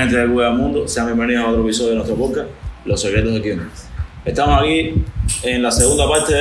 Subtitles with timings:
[0.00, 0.88] Mi gente de Cuba del Mundo.
[0.88, 2.48] Sean bienvenidos a otro episodio de nuestro podcast,
[2.86, 3.70] Los Secretos de Kion.
[4.24, 4.94] Estamos aquí
[5.42, 6.34] en la segunda parte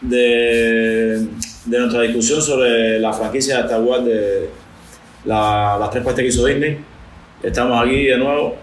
[0.00, 1.26] de,
[1.64, 4.50] de nuestra discusión sobre la franquicia de Star Wars de
[5.24, 6.78] la- las tres partes que hizo Disney.
[7.42, 8.54] Estamos aquí de nuevo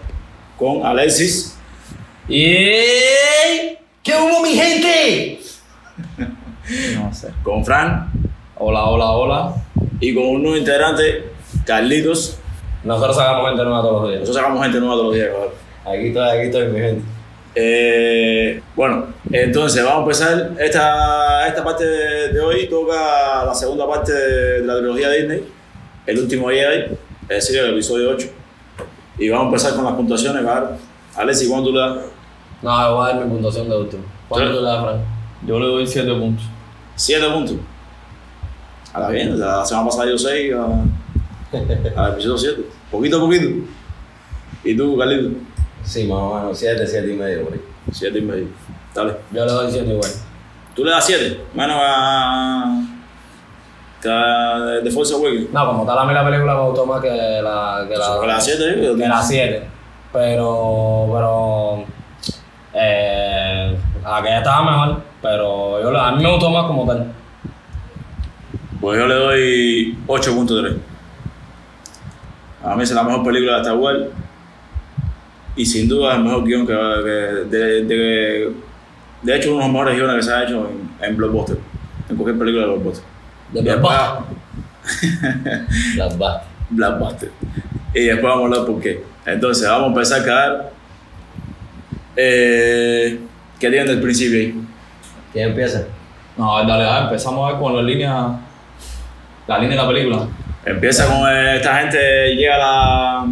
[0.56, 1.56] con Alexis,
[2.26, 2.46] ¡Y
[4.02, 5.38] qué hubo, mi gente!
[6.94, 7.28] No sé.
[7.42, 8.10] con Fran
[8.56, 9.54] Hola, hola, hola.
[10.00, 11.24] y con un nuevo integrante,
[11.66, 12.38] Carlitos.
[12.82, 14.20] Nosotros sacamos gente nueva todos los días.
[14.20, 15.50] Nosotros sacamos gente nueva todos los días, cabrón.
[15.84, 17.02] Aquí estoy, aquí estoy, mi gente.
[17.54, 20.52] Eh, bueno, entonces vamos a empezar.
[20.58, 25.44] Esta, esta parte de, de hoy toca la segunda parte de, la trilogía de Disney,
[26.06, 28.28] el último Jedi, es decir, el episodio 8.
[29.18, 30.66] Y vamos a empezar con las puntuaciones, ¿vale?
[31.16, 31.96] Alexi, ¿cuánto tú le das?
[32.62, 34.04] No, yo voy a dar mi puntuación de último.
[34.28, 35.04] ¿Cuánto tú le das, Fran?
[35.46, 36.44] Yo le doy 7 puntos.
[36.94, 37.56] 7 puntos.
[38.92, 40.52] A la bien, la semana pasada yo 6
[41.52, 41.56] a,
[42.04, 42.62] al episodio 7.
[42.90, 43.66] Poquito a poquito.
[44.64, 45.30] ¿Y tú, Carlito?
[45.82, 47.60] Sí, más o menos, 7, 7 y medio por ahí.
[47.92, 48.46] 7 y medio.
[48.94, 49.16] Dale.
[49.32, 50.10] Yo le doy 7 igual.
[50.74, 51.40] ¿Tú le das 7?
[51.54, 52.82] Menos a.
[54.02, 55.50] que a The Force Awakens.
[55.52, 57.08] No, como tal a mí la película me gustó más que
[57.42, 57.84] la...
[57.88, 58.94] Que Eso, que la, la 7, ¿eh?
[58.96, 59.62] que la 7.
[60.12, 61.06] Pero...
[61.12, 61.84] Pero...
[62.74, 65.02] Eh, aquella estaba mejor.
[65.22, 67.12] Pero yo, la- a mí me gustó más como tal.
[68.80, 70.76] Pues yo le doy 8.3.
[72.62, 74.00] A mí es la mejor película de Wars.
[75.56, 78.52] Y sin duda el mejor guion que, que- de, de,
[79.22, 81.58] de hecho uno de los mejores guiones que se ha hecho en, en Blockbuster.
[82.08, 83.04] En cualquier película de Blockbuster.
[83.52, 83.80] De Las
[86.18, 86.42] bastas.
[86.70, 87.30] Blockbuster.
[87.94, 89.02] Y después vamos a hablar por qué.
[89.26, 90.70] Entonces vamos a empezar a quedar.
[92.16, 93.20] Eh,
[93.58, 94.54] ¿Qué tienen del principio ahí?
[95.32, 95.84] ¿Quién empieza?
[96.36, 98.38] No, dale, dale, empezamos a ver con la línea.
[99.46, 100.26] La línea de la película.
[100.64, 103.26] Empieza con eh, esta gente, llega la.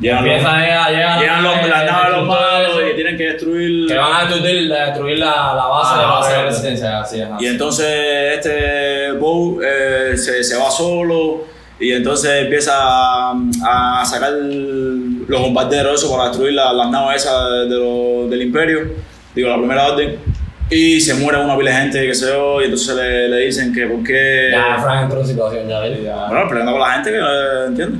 [0.00, 3.86] Llegan los, llegan los, las naves de los malos y tienen que destruir.
[3.86, 7.20] Que van a destruir, destruir la, la base Ah, de la base de resistencia, así
[7.20, 7.28] es.
[7.38, 7.86] Y entonces
[8.34, 11.44] este Bow eh, se, se va solo
[11.78, 13.34] y entonces empieza a,
[14.00, 18.80] a sacar los bombarderos eso para destruir la- las naves esas de lo- del imperio,
[19.34, 20.18] digo la primera orden,
[20.70, 23.72] y se muere una pila de gente, que sé yo, y entonces le, le dicen
[23.74, 24.50] que por qué...
[24.52, 25.98] Ya, Frank entró en situación, ya ves.
[26.28, 27.98] Bueno, peleando con la gente que eh, entiende.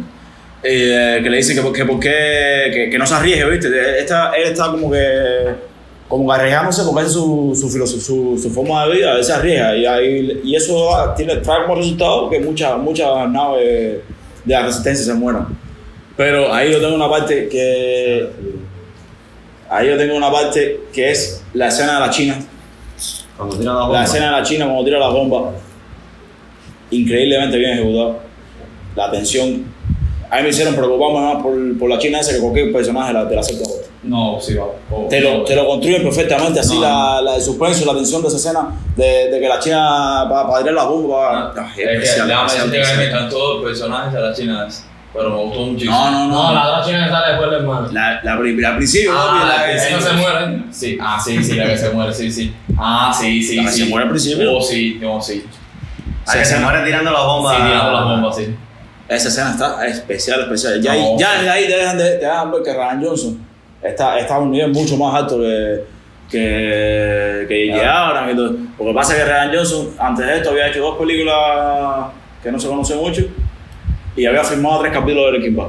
[0.62, 3.98] Eh, que le dicen que por qué, por qué- que, que no se arriesgue, ¿viste?
[3.98, 5.70] Esta, él está como que
[6.06, 9.76] como que arriesgándose porque es su, su, su, su forma de vida, él se arriesga.
[9.76, 14.00] Y, ahí- y eso tiene, trae como resultado que muchas muchas naves
[14.44, 15.46] de la resistencia se mueran.
[16.16, 18.28] Pero ahí yo tengo una parte que.
[19.70, 22.36] Ahí yo tengo una parte que es la escena de la China.
[23.40, 23.98] Cuando tira la bomba.
[23.98, 25.50] La escena de la China cuando tira la bomba,
[26.90, 28.18] increíblemente bien ejecutado.
[28.96, 29.64] La tensión.
[30.30, 33.14] A mí me hicieron preocuparme más por, por la China esa que cualquier personaje de
[33.14, 33.68] la, la secta.
[34.02, 34.66] No, sí, va.
[34.90, 36.82] Oh, Te lo, te lo construyen perfectamente, así No.
[36.82, 40.46] la, la de suspenso, la tensión de esa escena, de, de que la China va
[40.48, 41.52] para tirar la bomba.
[41.56, 43.08] Ah, Es que especial, especial, que me especial.
[43.08, 44.68] encantó el personaje de la china
[45.12, 45.94] Pero me gustó muchísimo.
[45.96, 46.54] No, no, No, no.
[46.54, 47.88] la otra china que sale después del hermano.
[47.92, 50.62] La, la, pri- la principio, Ah, la la que que- no se muere.
[50.70, 52.54] Sí, ah, sí, sí, la que se muere, sí, sí.
[52.82, 53.82] Ah, sí, sí, La que sí.
[53.84, 54.56] se muere al principio.
[54.56, 55.44] Oh, sí, no, sí.
[56.26, 57.56] Ah, que se muere tirando la bomba.
[57.56, 58.54] Sí, tirando las bombas, sí.
[59.08, 60.80] Esa escena está especial, especial.
[60.80, 61.18] Ya, No.
[61.18, 63.38] ya desde ahí te dejan, de, te dejan ver que Ryan Johnson
[63.82, 65.84] está, está a un nivel mucho más alto que,
[66.30, 68.06] que, que J.J.
[68.08, 68.56] Abrams y todo.
[68.78, 72.06] Porque pasa que Ryan Johnson, antes de esto, había hecho dos películas
[72.42, 73.22] que no se conocen mucho
[74.16, 75.68] y había filmado tres capítulos de Breaking Bad.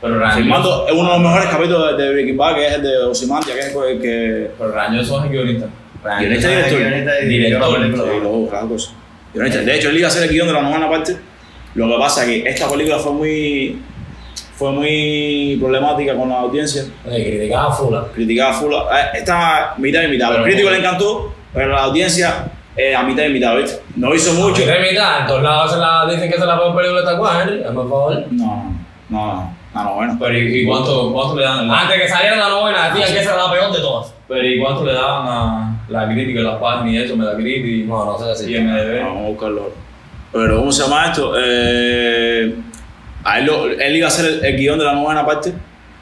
[0.00, 2.72] Pero Ryan Filmando Johnson- uno de los mejores capítulos de, de Breaking Bad, que es
[2.74, 4.50] el de Ozymandias, que es el que...
[4.58, 5.66] Pero Ryan Johnson es el guionista.
[6.04, 6.78] Guionista y director.
[6.78, 8.50] Guionista y director.
[8.52, 8.78] La.
[8.78, 8.90] Sí.
[9.34, 9.60] Guionista.
[9.62, 11.16] De hecho, él iba a hacer el guion de la novena parte.
[11.74, 13.82] Lo que pasa es que esta película fue muy,
[14.56, 16.82] fue muy problemática con la audiencia.
[17.06, 18.04] Eh, criticaba fula.
[18.14, 18.72] Criticaba full.
[18.72, 18.78] eh,
[19.18, 20.28] Estaba mitad y mitad.
[20.28, 20.80] A los Pero críticos ¿cómo?
[20.82, 23.80] le encantó, pero a la audiencia eh, a mitad y mitad, ¿viste?
[23.96, 24.48] No hizo mucho.
[24.62, 24.66] Mucho.
[24.66, 27.20] De mitad, en todos lados se la, dicen que es la peor película de Star
[27.20, 27.56] Wars, Henry.
[27.62, 28.24] El favor.
[28.32, 28.46] No,
[29.08, 30.16] no, no, no, no, bueno.
[30.18, 31.70] Pero ¿y, y cuánto, cuánto le dan?
[31.70, 34.12] Antes que saliera la novena, decían que esa era la peor de todas.
[34.26, 38.04] Pero ¿y cuánto le daban a la crítica, las páginas y eso, Metacritic y, No,
[38.04, 38.54] no sé si.
[38.54, 39.02] y MDB?
[39.02, 39.72] Vamos a buscarlo.
[40.32, 41.32] Pero, ¿cómo se llama esto?
[41.38, 42.54] Eh,
[43.24, 45.52] a él, lo- él iba a hacer el, el guion de la novena parte,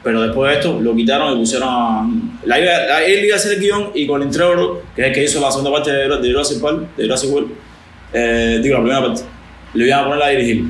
[0.03, 2.07] pero después de esto lo quitaron y pusieron a.
[2.45, 5.13] La, iba- la- él iba a hacer el guion y Colin Trevorrow, que es el
[5.13, 7.51] que hizo la segunda parte de, de Jurassic Park, de Jurassic World,
[8.13, 9.21] eh, digo, la primera parte,
[9.73, 10.63] lo iban a poner a dirigir.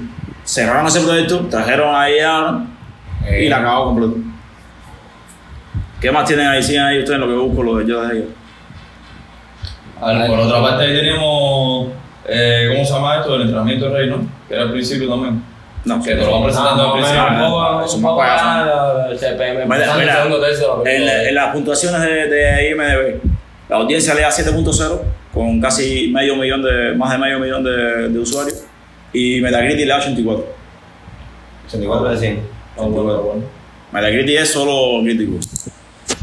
[0.45, 2.65] Cerraron ese proyecto, trajeron ahí a
[3.39, 4.15] y la acabó completo.
[6.01, 6.63] ¿Qué más tienen ahí?
[6.63, 8.29] Sigan ahí ustedes en lo que busco, lo de yo de ellos.
[10.01, 11.87] A ver, por otra parte ahí tenemos,
[12.27, 13.35] eh, ¿cómo se llama esto?
[13.35, 14.27] El entrenamiento del rey, ¿no?
[14.47, 15.43] Que era al principio también.
[15.85, 17.21] No, Que te lo van presentando al principio.
[17.31, 18.01] no, Un
[19.99, 20.23] Mira,
[20.85, 23.21] en, en las puntuaciones de, de IMDb,
[23.69, 24.99] la audiencia le da 7.0
[25.33, 28.63] con casi medio millón de, más de medio millón de, de usuarios
[29.13, 30.45] y Metacritic le da 84.
[31.67, 32.41] 84 de 100.
[32.77, 33.41] No, bueno, bueno.
[33.91, 35.37] Metacritic es solo crítico.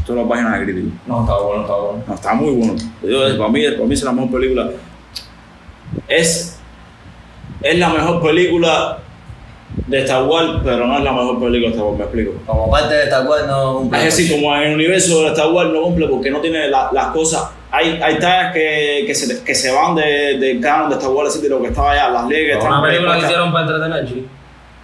[0.07, 0.87] Solo páginas de crítico.
[1.05, 2.03] No, está bueno, está bueno.
[2.07, 2.75] No, está muy bueno.
[3.03, 4.69] Digo, para, mí, para mí es la mejor película.
[6.07, 6.59] Es,
[7.61, 8.99] es la mejor película
[9.87, 12.31] de Star Wars, pero no es la mejor película de Star Wars, me explico.
[12.45, 13.99] Como parte de esta cual no cumple.
[13.99, 16.89] Es decir, como en el universo de Star Wars no cumple porque no tiene la-
[16.93, 17.49] las cosas.
[17.69, 21.33] Hay, hay tallas que, que, se, que se van de- del canon de Star Wars,
[21.33, 24.27] decir, de lo que estaba allá, las leyes Una película que hicieron para entretener.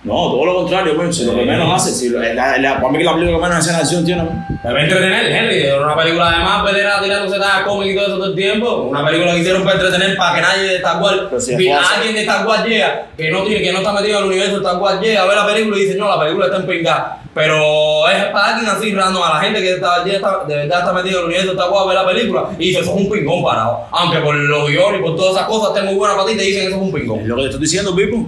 [0.04, 2.90] No, todo lo contrario, pues, si lo que menos hace, si, la, la- la- para
[2.92, 4.24] mí que la película que menos escena de acción tiene.
[4.62, 5.62] Debe entretener, Henry.
[5.64, 8.70] Era una película además, pelera tirándose nada cómic y todo eso todo el tiempo.
[8.90, 11.58] Una película que hicieron para entretener, para que nadie de Star Wars, Pero si es
[11.58, 11.90] vi- falso.
[11.96, 14.52] alguien de Star Wars llega, que no, tiene, que no está metido en el universo
[14.52, 17.20] de Star Wars, llega a ver la película y dice, no, la película está empingada.
[17.34, 20.80] Pero es para alguien así random, a la gente que está, ya está- de verdad
[20.80, 22.92] está metido en el universo de Star Wars a ver la película y dice, eso
[22.92, 23.80] es un pingón parado.
[23.92, 26.44] Aunque por los guiones y por todas esas cosas estén muy buenas para ti, te
[26.44, 27.26] dicen, eso es un Es pingón.
[27.28, 28.28] lo que te estoy diciendo, Pipo.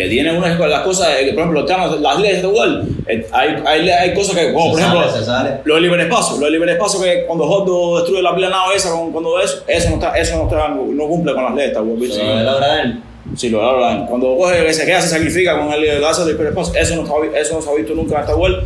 [0.00, 3.26] Que tiene unas de las cosas, eh, por ejemplo, los las leyes de Wars, eh,
[3.32, 5.02] hay, hay, hay cosas que, como por ejemplo,
[5.64, 6.36] lo del liberespacio.
[6.38, 9.94] Lo del liberespacio que cuando Hordo destruye la pila nave esa, cuando eso, eso no,
[9.96, 11.96] está, eso no, está, no cumple con las leyes de.
[11.96, 12.16] ¿viste?
[12.16, 13.02] Se lo logra él.
[13.36, 13.58] Sí, lo.
[14.08, 15.84] Cuando coge que se queda, se sacrifica con el
[16.32, 18.56] hiperespacio, eso no, está, eso no se ha visto nunca en Star Wars.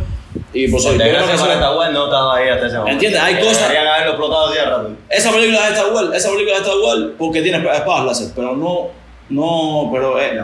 [0.53, 2.93] Y que para esta cual no estaba ahí hasta ese momento.
[2.93, 3.21] ¿Entiendes?
[3.21, 4.89] Hay cosas- Deberían haberlo explotado hace rato.
[5.09, 8.55] esa película de Star Wars, esa película de Star Wars, porque tiene espadas láser, pero
[8.55, 8.87] no,
[9.29, 10.41] no, pero eh,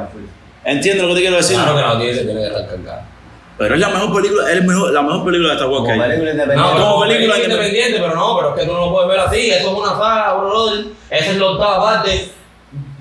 [0.66, 1.56] entiendo lo que te quiero decir.
[1.58, 3.08] Claro que la audiencia tiene que cargada.
[3.58, 5.94] Pero es la mejor película, es el mejor, la mejor película de Star Wars Como
[5.94, 6.20] que hay.
[6.20, 8.92] película No, como como película película independiente, pero no, pero es que tú no lo
[8.94, 9.50] puedes ver así.
[9.52, 10.86] Eso es una saga, brother.
[11.12, 12.30] Esa es la octava parte.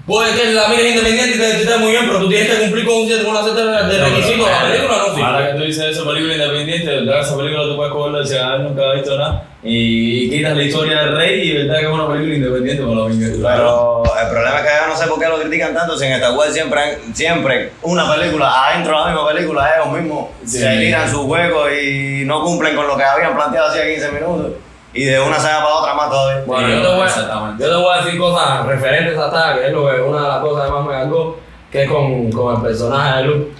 [0.06, 2.84] Puede que la mires independiente y te esté muy bien, pero tú tienes que cumplir
[2.84, 4.48] con, un cierto- con una serie de requisitos.
[4.50, 5.52] La película no Ahora sirve.
[5.52, 8.64] que tú dices eso, película independiente, de verdad esa película tú puedes cogerla si alguien
[8.68, 11.92] nunca ha visto nada y quitas la historia del rey y de verdad que es
[11.92, 13.54] una película independiente por la miniatura.
[13.54, 16.12] Pero el problema es que yo no sé por qué lo critican tanto si en
[16.12, 20.58] esta web siempre, siempre una película, adentro de la misma película, ellos mismos Sí.
[20.58, 24.52] se tiran sus juegos y no cumplen con lo que habían planteado hacía 15 minutos.
[24.92, 26.42] Y de una saga para otra más todavía.
[26.46, 27.62] Bueno, yo te, voy a, exactamente.
[27.64, 30.28] yo te voy a decir cosas referentes a esta, que es lo que una de
[30.28, 31.38] las cosas que más me cargó,
[31.70, 33.52] que es con, con el personaje de Luke.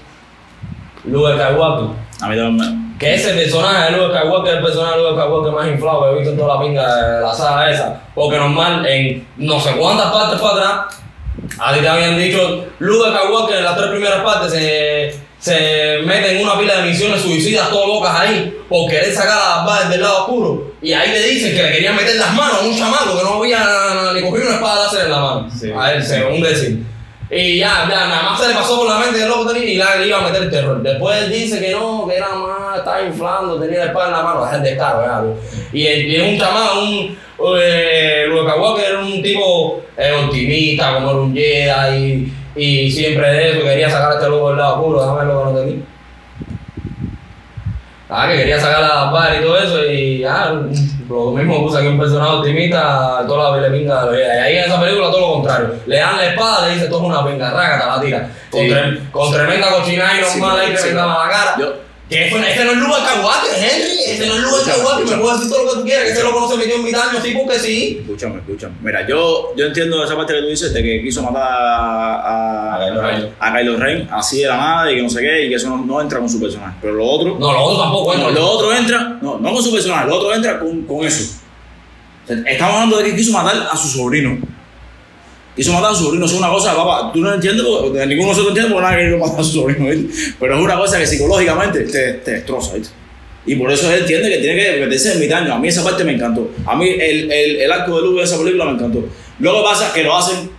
[1.05, 1.97] Luke Skywalker.
[2.21, 5.53] A mí también Que ese personaje de Luke Skywalker es el personaje de Luke Skywalker
[5.53, 8.03] más inflado que he visto en toda la pinga de la saga esa.
[8.15, 11.01] Porque normal, en no sé cuántas partes para atrás,
[11.59, 16.37] a ti te habían dicho, Luke Skywalker en las tres primeras partes se, se mete
[16.37, 19.89] en una pila de misiones suicidas todas locas ahí por querer sacar a las balas
[19.89, 20.73] del lado oscuro.
[20.83, 23.39] Y ahí le dicen que le querían meter las manos a un chamaco que no
[23.43, 23.65] había
[24.15, 25.49] ni cogido una espada láser en la mano.
[25.59, 25.73] Sí.
[25.75, 26.85] A él, según decir.
[27.33, 29.77] Y ya, ya, nada más se le pasó por la mente de loco tenía y
[29.77, 30.83] la- le iba a meter el terror.
[30.83, 34.23] Después él dice que no, que era más, estaba inflando, tenía la espada en la
[34.23, 35.37] mano, es el descaro, ya, bro.
[35.73, 37.19] Y, y es un chamaco, un.
[37.59, 39.81] Eh, Skywalker era un tipo
[40.25, 44.49] optimista, como era un Jedi, y, y siempre de eso, quería sacar a este loco
[44.49, 45.85] del lado oscuro, déjame ver lo que no tenía.
[48.09, 50.61] Ah, que quería sacar la bar y todo eso, y ah,
[51.11, 54.81] lo mismo puse aquí un personaje optimista, toda la pinga de Y ahí en esa
[54.81, 55.75] película todo lo contrario.
[55.87, 58.31] Le dan la espada, le dice todo es una pinga, rácata, la tira.
[58.51, 58.69] Con, Sí.
[58.71, 60.89] tre- con tremenda cochina y Sí, normal ahí que sí.
[60.89, 61.55] le daba la cara.
[61.59, 61.73] Yo-
[62.11, 63.99] Que ese no es Luke Skywalker, Henry.
[64.05, 65.17] Ese no es Escúchame, Skywalker.
[65.17, 66.85] Me puedes decir todo lo que tú quieras, que ese loco no se metió en
[66.85, 67.99] mi daño, sí, porque sí.
[68.01, 68.75] Escúchame, escúchame.
[68.83, 73.53] Mira, yo, yo entiendo esa parte que tú dices de que quiso matar a, a,
[73.57, 74.09] Kylo Ren.
[74.11, 76.19] así de la nada y que no sé qué, y que eso no, no entra
[76.19, 76.77] con su personaje.
[76.81, 78.41] Pero lo otro, No, lo otro tampoco no, entra.
[78.41, 81.37] lo otro entra, no, no con su personaje, lo otro entra con, con eso.
[82.29, 84.37] Estamos hablando de que quiso matar a su sobrino.
[85.57, 88.29] Quiso matar a su sobrino, eso es una cosa, papá, tú no entiendes, porque ninguno
[88.29, 89.87] de nosotros entiende porque nadie quiere matar a su sobrino,
[90.39, 92.77] pero es una cosa que psicológicamente te, te destroza.
[93.47, 95.55] Y por eso él entiende que tiene que meterse en mi daño.
[95.55, 96.51] A mí esa parte me encantó.
[96.67, 99.09] A mí el, el, el arco de Luke de esa película me encantó.
[99.39, 100.51] Luego pasa que lo hacen,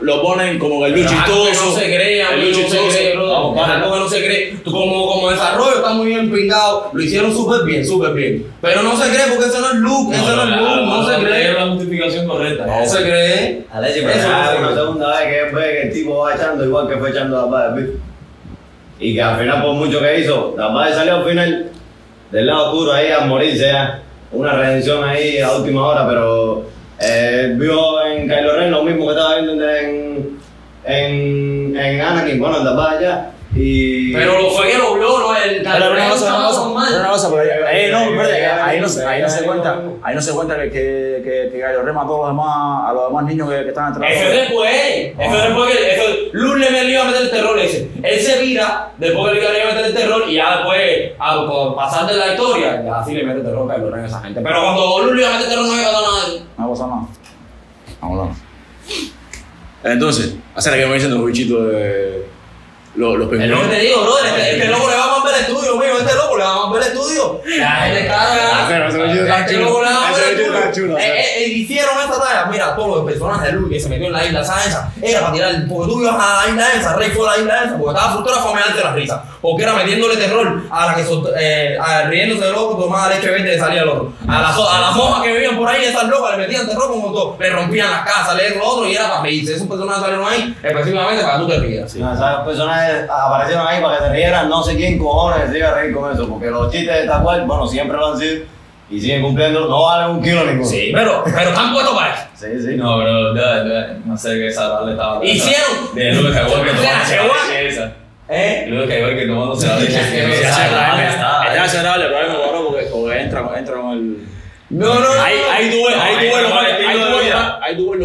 [0.00, 1.66] lo ponen como que el que chistoso.
[1.66, 3.54] no se cree, el que no se cree, bro.
[3.54, 3.78] Para.
[3.78, 4.56] No se cree.
[4.64, 6.90] Tú como, como desarrollo está muy bien pingado.
[6.92, 8.46] Lo hicieron súper bien, súper bien.
[8.60, 11.14] Pero no se cree porque eso no es Luke, eso no es Luke, no se
[11.14, 11.52] Es cree.
[11.52, 12.66] la justificación correcta.
[12.66, 13.66] No se cree.
[13.72, 14.24] Alexi, pero es
[14.58, 17.76] una segunda vez que ve que el tipo va echando igual que fue echando balas,
[17.76, 17.92] ¿viste?
[18.98, 21.70] Y que al final, por mucho que hizo, las balas salió al final
[22.30, 23.72] del lado oscuro ahí a morirse.
[24.32, 26.64] Una redención ahí a última hora, pero
[27.00, 30.38] eh, vio en Kylo Ren lo mismo que estaba viendo en,
[30.84, 33.30] en, en Anakin, bueno, balas ya.
[33.54, 34.12] Y...
[34.12, 35.36] Pero lo fue que lo vio, ¿no?
[35.36, 38.44] El Pero una cosa, una cosa, pero una cosa, pero ahí, no, Ahí, espérate, ahí,
[38.46, 40.14] ahí no, ahí, ahí no se cuenta, ahí.
[40.14, 43.50] no se cuenta que, que, que, Ren mató a los demás, a los demás niños
[43.50, 44.30] que, que están Eso entrando.
[44.30, 45.14] es después.
[45.18, 47.90] Eso es después que eso, Luke le iba a meter el terror ese.
[48.00, 51.74] Él se vira, después que le quería meter el terror y ya después, a, por
[51.74, 54.40] pasar de la historia, ya así le mete terror para que lo a esa gente.
[54.42, 56.42] Pero cuando Lulu iba a meter terror no iba a dar a nadie.
[56.56, 57.06] No pasa nada.
[58.00, 58.36] Vamos
[59.82, 62.26] Entonces, hacer que me dicen los bichitos de
[63.00, 65.34] los, los Es lo que te digo, brother, este, este loco le va a ver
[65.34, 67.40] el estudio, mío, este loco le va a ver el estudio.
[67.58, 70.10] La gente Ah, está Este loco le va a
[71.46, 74.40] Hicieron esta talla, mira, todos los personajes de Luis que se metió en la isla
[74.40, 77.38] esa, era para tirar, porque tú ibas a la isla esa, Rey fue a la
[77.38, 80.94] isla esa, porque estaba frustrado fomeante de la risa, porque era metiéndole terror a la
[80.94, 81.04] que,
[81.38, 84.12] eh, a- riéndose del loco, tomaba leche verde y salía el otro.
[84.28, 87.12] A las, a las monjas que vivían por ahí, esas locas, le metían terror como
[87.12, 89.54] todo, le rompían las casas, le lo otro y era para reírse.
[89.54, 91.94] Esos personajes salieron ahí específicamente para que tú te rías.
[91.96, 95.68] No, Esas personas aparecieron ahí para que se rieran, no sé quién cojones se iba
[95.68, 98.44] a reír con eso, porque los chistes de Tacual, bueno, siempre lo han sido
[98.90, 100.68] y siguen cumpliendo, no valen un kilo ninguno.
[100.68, 102.22] Sí, pero, pero están puestos para eso.
[102.34, 102.46] sí.
[102.60, 102.76] sí.
[102.76, 105.24] No, pero ya, ya, no sé qué esa le estaba.
[105.24, 105.94] Hicieron.
[105.94, 107.94] De Skywalker O sea, tomándose la leche.
[108.28, 108.64] ¿Eh?
[108.68, 109.92] Luke Skywalker tomándose la leche.
[109.92, 114.16] Que está- pero ahí me borró porque, porque entra, entra con el.
[114.70, 115.22] No, no, no.
[115.22, 116.86] Ahí, ahí tú ves, No, ahí tú ahí ves lo no más hay que- ahí
[116.86, 117.36] estilo tú de ves lo vida.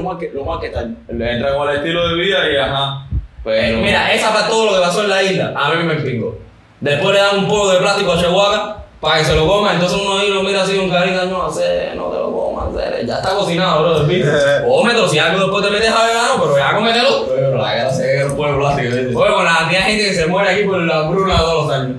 [0.03, 0.97] más- que lo más que tal.
[1.09, 3.07] Le entra con el estilo de vida y ajá.
[3.45, 3.77] Pero.
[3.77, 5.53] Mira, esa fue todo lo que pasó en la isla.
[5.55, 6.37] A mí me empingó.
[6.81, 9.73] Después le dan un polvo de plástico a Chihuahua para que se lo coma.
[9.73, 13.05] Entonces uno ahí lo mira así con carita, no sé, no te lo comas, hacer.
[13.05, 14.67] Ya está cocinado, bro.
[14.67, 17.25] Cómetelo, si algo después te metes a vegano, pero ya cómetelo.
[17.27, 17.75] Pero la
[18.57, 19.19] plástico.
[19.19, 21.75] Oye, con la cantidad de gente que se muere aquí por la bruna todos los
[21.75, 21.97] años.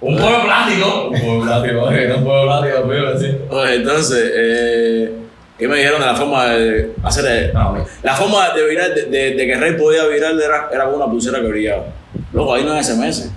[0.00, 1.08] Un polvo plástico.
[1.10, 2.78] Un pueblo plástico, oye, un pueblo plástico,
[3.14, 3.38] así.
[3.50, 5.12] Oye, entonces, eh,
[5.58, 7.84] ¿qué me dijeron de la forma de hacer no.
[8.02, 11.06] La forma de virar, de, de- de que Rey podía virar era, era con una
[11.06, 11.84] pulsera que brillaba.
[12.32, 13.30] Luego ahí no hay SMS,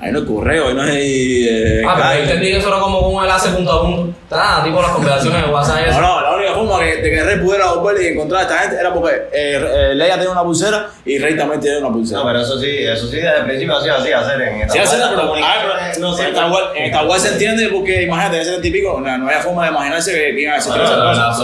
[0.00, 1.46] ahí no hay correo, ahí no hay.
[1.48, 4.12] Eh, Ah, pero entendí que eso era como un enlace punto a punto.
[4.24, 6.00] Está, tipo las conversaciones de WhatsApp y No, eso.
[6.00, 8.76] no, la única forma que, de que Rey pudiera volver y encontrar a esta gente
[8.80, 12.20] era porque eh, eh, Leia tenía una pulsera y Rey también tenía una pulsera.
[12.20, 14.72] No, pero eso sí, eso sí desde el principio ha sido así hacer en esta
[14.72, 15.54] Sí, hace parte, pero, las ah,
[15.94, 16.08] pero no
[16.52, 19.40] Wars- en Star Wars se entiende porque imagínate, ese setenta y pico, no, no había
[19.40, 21.36] forma de imaginarse que iban a esas la cosas.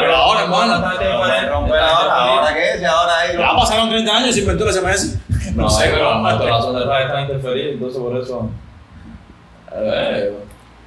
[0.00, 4.68] Pero ahora, hermano, ahora, ahora qué, si ahora ahí ya pasaron 30 años y inventó
[4.68, 5.16] el SMS.
[5.54, 8.50] No, sé, pero hasta las soneras están interferidas, entonces por eso.
[9.74, 10.32] Eh,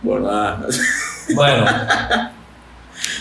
[0.02, 0.66] bueno, nada.
[1.36, 1.66] Bueno.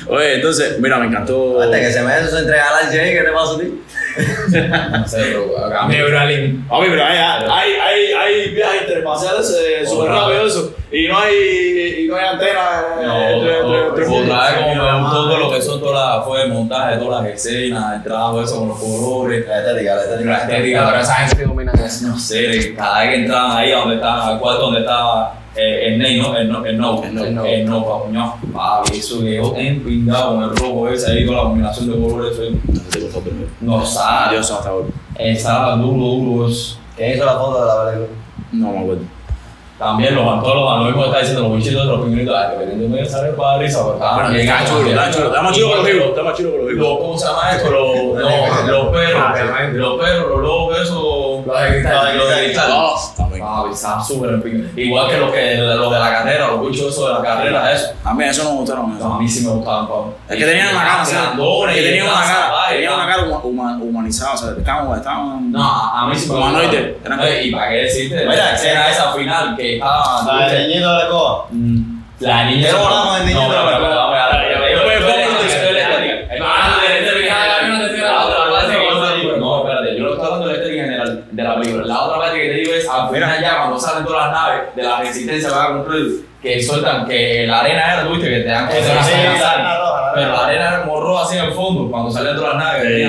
[0.09, 1.61] Oye, entonces, mira, me encantó.
[1.61, 3.83] Antes que se me eso se entrega al H, ¿qué te pasa a ti?
[4.99, 6.67] no sé, pero acá me Neuralink.
[6.69, 10.75] Papi, pero hay, hay, hay, hay viajes interespaciales eh, súper rápido eso.
[10.91, 12.61] Y no hay, y no hay antena.
[13.01, 14.25] eh, No, mundos.
[14.25, 17.23] otra vez como me gustó todo lo que son todas las, fue el montaje, todas
[17.23, 20.31] las escenas, el trabajo eso con los colores, La estética, la estética.
[20.31, 22.07] la estética, pero esa gente domina eso.
[22.09, 25.89] No sé, cada vez que entraban ahí a donde estaba, al cuarto donde estaba eh,
[25.89, 26.37] el Ney, ¿no?
[26.37, 27.25] El no, el no, El no.
[27.25, 28.83] el no, el no, no.
[28.93, 33.49] Eso quedó empingado con el rojo ese ahí, toda la combinación de colores, primero.
[33.61, 34.87] No sabe, Adiós, hasta ahora.
[35.19, 36.79] estaba duro, duro eso.
[36.97, 38.19] ¿Quién hizo la foto de la película?
[38.53, 39.03] No me acuerdo.
[39.79, 42.67] También los antólogos, lo mismo que está diciendo los bichitos de los pingüinitos, ay, que
[42.67, 45.27] venden medio sale para risa, pero bien Está chulo, está chulo.
[45.29, 46.09] Está más chulo que los vivos.
[46.09, 46.99] Está más chulo que los vivos.
[47.01, 47.71] ¿cómo se llama esto?
[47.71, 52.73] Los, no, los perros, los perros, los lobos, esos, los de cristal, los de cristal.
[53.41, 53.47] También.
[53.47, 54.71] Ah, está súper empingado.
[54.81, 57.89] Igual que los, que, los de la carrera, los bichos esos de la carrera, eso.
[58.05, 58.99] A mí eso no me gustaron.
[59.03, 60.15] A mí sí me gustaban, Pablo.
[60.29, 62.95] Es que tenían una cara, o sea, Grandones es que y tenían una cara, tenían
[62.95, 65.53] una cara huma- huma- humanizada, o sea, estaban, estaban.
[65.53, 69.57] No, a mí sí me Humanoides, Y para qué decirte, Mira, la escena esa final
[69.57, 70.23] que estaba.
[70.39, 71.47] La del niñito de la escoba.
[71.51, 72.67] Mm, La niña.
[72.67, 73.19] De la pero, escoba.
[73.19, 73.51] pero, pero, pero,
[74.71, 75.89] Después pero, pongo pero, una pero, escena.
[75.91, 76.01] pero,
[79.39, 81.85] No, espérate, yo no estoy hablando de la estética general de la película.
[81.87, 83.00] La otra parte que te digo es al Mira.
[83.11, 87.07] Final ya cuando salen todas las naves de la resistencia van a cumplir que sueltan
[87.07, 89.17] que la arena era, tuviste que te dan Sí, así, sí,
[90.15, 92.83] pero la arena era como roja así en el fondo cuando salían todas las naves.
[92.89, 93.03] sí,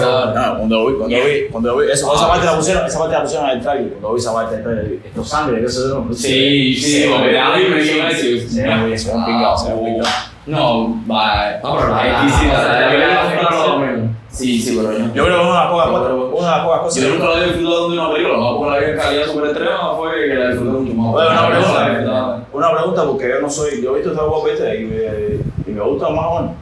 [0.00, 0.32] la.
[0.34, 3.22] No, cuando vi, cuando vi, cuando vi, eso, esa parte la pusieron, esa parte la
[3.22, 6.10] pusieron en el trailer, cuando vi esa parte del trailer, esto es sangre, que eso
[6.10, 7.32] es Sí, sí, porque
[7.68, 8.48] me dio eso.
[8.48, 10.10] Se ve se ve un pingado, se ve un pingado.
[10.46, 11.52] No, va.
[11.62, 12.32] No, pero la- Aquí
[14.34, 15.14] Sí, sí, pero yo.
[15.14, 17.02] Yo creo que una de las pocas, una de las pocas cosas.
[17.02, 19.44] Yo nunca la he disfrutado de una película, no porque la vi en calidad super
[19.44, 21.12] extrema, fue que la disfruté mucho más.
[21.12, 23.82] Bueno, una pregunta, una pregunta, porque yo no soy.
[23.82, 26.56] Yo he visto Star Wars, viste, y me, y me gusta más o menos.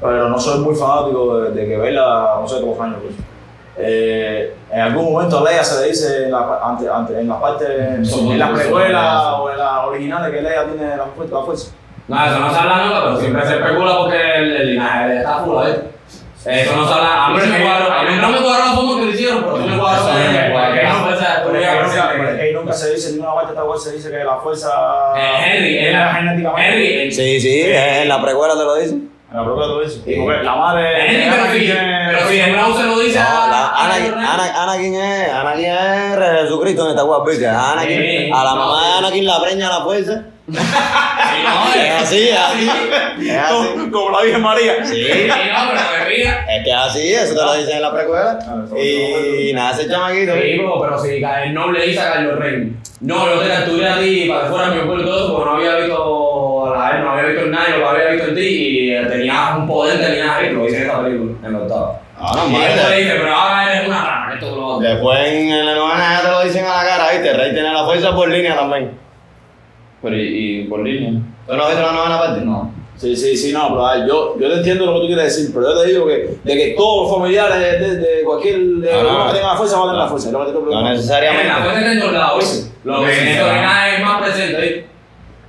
[0.00, 3.14] Pero no soy muy fanático de, de que verla, no sé, como años, pues.
[3.76, 7.40] Eh, en algún momento a Leia se le dice en, la, ante, ante, en las
[7.40, 11.72] partes, en las precuelas o en las originales que Leia tiene la, la fuerza.
[12.08, 15.66] No, eso no se habla nunca, pero siempre se especula porque el, linaje está full,
[15.66, 15.82] ¿eh?
[16.44, 17.26] Eso no habla.
[17.26, 17.92] A mí me cuadró.
[17.92, 20.12] A mí no me cuadró la forma que lo hicieron, pero me cuadró.
[22.40, 24.70] Ahí nunca se dice, ninguna parte de esta se dice que la fuerza.
[25.16, 27.12] Eh, Henry, Henry.
[27.12, 29.10] Sí, sí, en la precuela te lo dicen.
[29.32, 30.00] La propia lo dice.
[30.04, 31.06] Porque la madre.
[31.06, 31.72] Henry, pero sí.
[32.06, 33.18] Pero sí, en Brown se lo dice.
[33.18, 35.32] No, a Anakin, Anakin es.
[35.32, 37.72] Anakin es Jesucristo en esta guapita.
[37.72, 38.34] Anakin.
[38.34, 40.24] A la mamá de Anakin la preña a la fuerza.
[40.48, 42.70] Sí, no, Es así, es así.
[43.20, 43.52] Es así.
[43.76, 44.84] Como, como la Virgen María.
[44.84, 44.94] Sí.
[45.04, 46.44] Sí, no, pero me ría.
[46.48, 48.38] Es que es así, eso te lo dicen en la precuela.
[48.42, 50.32] Ah, eso- Y nada, ese chamaquito.
[50.34, 53.88] Sí, pero, pero si el noble le dice a Carlos Rey, no, yo te capturé
[53.88, 57.04] a ti para que fuera mi pueblo y todo porque no había visto a él,
[57.04, 59.66] no había visto en nadie lo que había visto en ti y eh, tenías un
[59.66, 62.00] poder de linaje, lo dice en esta película, en la octava.
[62.18, 62.96] Ah, no, y madre.
[62.98, 64.78] dice, pero ahora eres una rana, esto es lo.
[64.80, 67.32] Después en la novena ya te lo dicen a la cara, ¿viste?
[67.32, 69.01] Rey tiene la fuerza por línea también.
[70.02, 71.20] Pero y, y por línea.
[71.46, 72.44] ¿Tú no visto la novena parte?
[72.44, 72.72] No.
[72.96, 75.50] Sí, sí, sí, no, pero ver, yo, yo te entiendo lo que tú quieres decir,
[75.52, 78.92] pero yo te digo que, de que todos los familiares de, de, de cualquier de
[78.92, 79.26] No, no.
[79.28, 80.30] que tenga la fuerza van a tener la fuerza.
[80.30, 80.78] No preguntando.
[80.78, 81.52] En la necesariamente.
[81.52, 82.70] fuerza está en todos lados.
[82.84, 84.86] Lo que en linaje es más presente,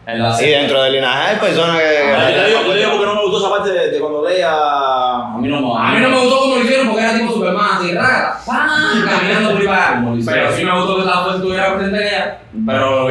[0.05, 2.13] la Sí, dentro del linaje hay personas que.
[2.13, 3.99] Ah, Yo te digo, yo te digo porque no me gustó esa parte de, de
[3.99, 4.51] cuando leía.
[4.51, 7.31] A mí no me A mí no me gustó como lo hicieron porque era tipo
[7.33, 9.05] Superman, así, raga, ¡pam!
[9.09, 10.21] caminando por ahí para allá.
[10.25, 13.05] Pero sí me gustó que la fuerza estuviera presente en ella, pero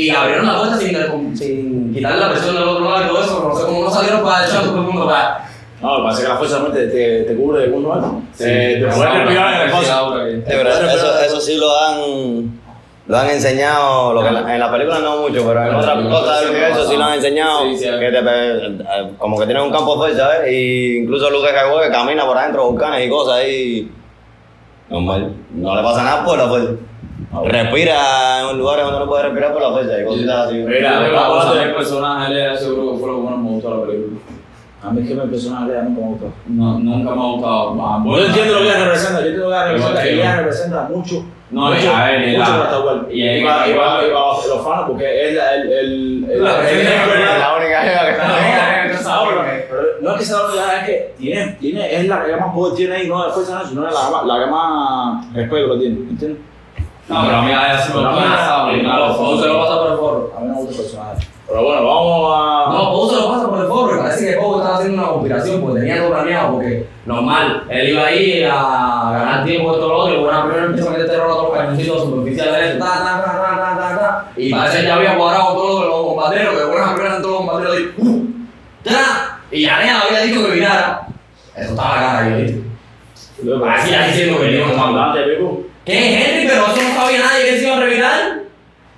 [0.00, 3.48] Y abrieron la puerta sin, sin quitarle la presión del otro lado y todo eso,
[3.48, 5.44] no sé cómo no salieron para echar todo el mundo para.
[5.80, 8.20] No, lo que pasa es que la fuerza realmente te, te cubre de alto.
[8.34, 10.06] Sí, Eh, te esa puedes obra, respirar en el esa espacio.
[10.06, 12.60] obra que- Sí, pero eso, eso sí lo han,
[13.06, 16.04] lo han enseñado, lo que en la, en la película no mucho, pero en otras
[16.06, 19.62] cosas del universo sí lo han enseñado, Sí, sí, que te, eh, como que tienen
[19.62, 20.52] un campo de fuerza, ¿ves?
[20.52, 23.90] Y incluso Luke Skywalker camina por adentro de volcanes y cosas ahí,
[24.90, 26.70] normal, no le pasa nada por la fuerza.
[27.44, 30.54] Respira en lugares donde no puede respirar por la fuerza y cositas así.
[30.56, 31.76] Mira, a el ver.
[31.76, 34.18] personaje de él seguro que fue lo que más me gustó la película.
[34.80, 36.32] A mí es que mi personaje Lea nunca me gustó.
[36.46, 37.76] No, nunca me ha gustado.
[37.80, 40.12] Ah, Yo bueno, entiendo lo que ella representa, yo entiendo lo que ella representa, que
[40.14, 40.36] ella yo.
[40.38, 41.24] representa mucho.
[41.50, 44.82] No, mucho, a ver, mucho la- y para que- y para- y para los fans,
[44.86, 45.72] porque es la- el.
[45.72, 46.52] el, el, La
[47.38, 48.34] la única jeva que está no,
[50.12, 52.94] es que sea la única, es que tiene, tiene, es la que más poder tiene
[52.96, 55.78] ahí, no de fuerza, no, sino es la, que más- la que más respeto que
[55.80, 56.38] tiene, ¿entiendes?
[57.08, 58.66] No, pero a mí ya se me No, pasa.
[58.72, 60.32] no, Claro, Pau se lo pasa por el forro.
[60.36, 61.28] A mí no me gusta el personaje.
[61.48, 62.72] Pero bueno, vamos a.
[62.72, 65.10] No, Pau se lo pasa por el forro y parece que Pau estaba haciendo una
[65.12, 69.96] conspiración porque tenía todo planeado porque normal, él iba ahí a ganar tiempo esto lo
[69.96, 72.78] otro y bueno, primero empieza a meter terror a todos los cañoncitos superficiales de eso,
[72.78, 76.02] ta, ta, ta, ta, ta, ta, ta, y parece que ya había cuadrado todos los
[76.04, 78.26] bombarderos, que buenas primeras todos los bombarderos ahí, ¡uh!
[78.84, 79.40] ¡tra!
[79.50, 81.06] y ya le había dicho que virara.
[81.56, 82.62] Eso estaba la cara ahí, ¿viste?
[83.70, 85.62] Así ya diciendo que no, comandante, Pico.
[85.88, 86.48] ¿Qué Henry?
[86.48, 88.38] Pero eso no sabía nadie que se iba a revirar.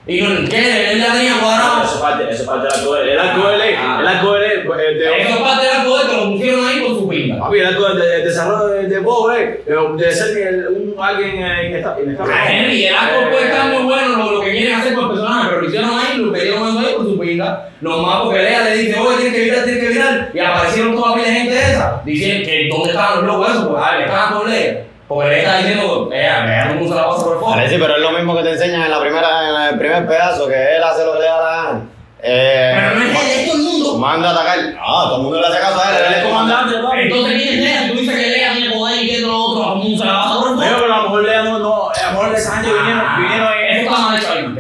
[0.07, 0.93] Y no, ¿qué?
[0.93, 1.85] Él ya tenía cuadrado.
[1.85, 3.99] Eso es parte, eso es parte del arco de El arco de Ah.
[4.01, 5.21] el arco de eh, de.
[5.23, 7.39] Eso es parte del poder que lo pusieron ahí con su pinga.
[7.39, 11.43] Papi, el arco de, de desarrollo de, de pobre, de, de ser el- un, alguien
[11.45, 12.35] eh, inesta- inestable.
[12.35, 15.11] A Henry, el arco puede estar muy bueno lo, lo que quieren hacer con el
[15.11, 17.69] personaje, pero lo hicieron ahí, lo eso ahí con su pinga.
[17.81, 20.31] Nomás porque Lea le dice, oye, tienes que virar, tienes que virar.
[20.35, 23.83] Y aparecieron toda la de gente esa, diciendo que dónde estaban los locos esos, pues,
[23.85, 24.85] a ver, estaban con Lea.
[25.11, 27.57] Porque está diciendo, Lea, Lea no puso la base por el fondo.
[27.57, 29.29] Parece, pero es lo mismo que te enseñan en la primera,
[29.67, 31.81] en el primer pedazo, que él hace lo que le da la gana.
[32.23, 33.99] Eh, Pero no es él, es todo el mundo.
[33.99, 34.59] Manda a atacar.
[34.79, 36.05] Ah, todo el mundo le hace caso a él.
[36.07, 37.01] Él es comandante, papi.
[37.01, 37.89] Entonces, ¿quién es Lea?
[37.89, 40.35] Tú dices que Lea tiene poder y que es lo otro, a se la basa
[40.39, 40.63] por el fondo.
[40.79, 43.67] pero a lo mejor Lea no, no, a lo mejor esa gente vinieron, vinieron Eso
[43.67, 44.55] en está mal hecho ahí.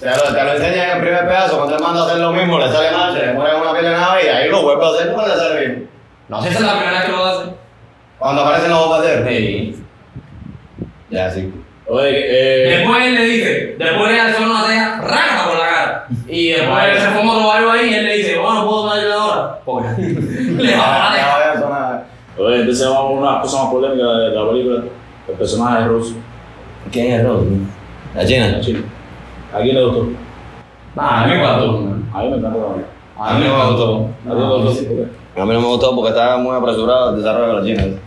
[0.00, 2.32] Te lo, te lo enseñan en el primer pedazo, cuando él manda a hacer lo
[2.32, 4.86] mismo, le sale mal, se le muere una piel de nave y ahí lo vuelve
[4.86, 5.90] a hacer cuando le sale bien.
[6.30, 7.44] No sé si esa es la primera vez que lo hace.
[8.18, 9.28] Cuando aparecen los bombarderos.
[9.28, 9.81] Sí.
[11.12, 11.52] Ya, sí.
[11.88, 12.78] Oye, eh.
[12.78, 16.06] Después él le dice, después le hace una teja, rácata por la cara.
[16.26, 19.12] Y después él se fuma otro barrio ahí y él le dice, bueno, puedo darle
[19.12, 19.58] ahora.
[19.62, 22.06] Porque le va a sonar.
[22.38, 24.84] Oye, entonces vamos a una cosa más polémica de la película.
[25.28, 26.14] El personaje de Rose.
[26.90, 27.44] ¿Quién es Rod?
[28.14, 28.48] La china.
[28.48, 28.80] la chica.
[29.54, 30.08] ¿A quién le gustó?
[30.94, 31.78] Nah, a mí me encantó.
[32.14, 32.86] A mí me encantó también.
[33.18, 34.08] A mí me encantó.
[34.26, 35.40] ¿A ti te gustó?
[35.40, 37.98] A mí no me gustó porque estaba muy apresurado el desarrollo de la china.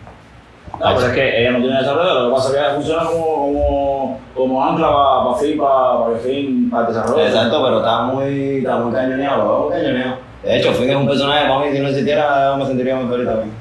[0.80, 3.04] No, pero es que ella no tiene desarrollo, lo que pasa es que ella funciona
[3.06, 7.26] como, como, como ancla para pa fin, para pa fin, para el desarrollo.
[7.26, 10.18] Exacto, pero estaba muy, estaba muy cañoneado, lo veo muy cañoneado.
[10.44, 13.28] De hecho, Finn es un personaje para mí, si no existiera, me sentiría muy feliz
[13.28, 13.52] también.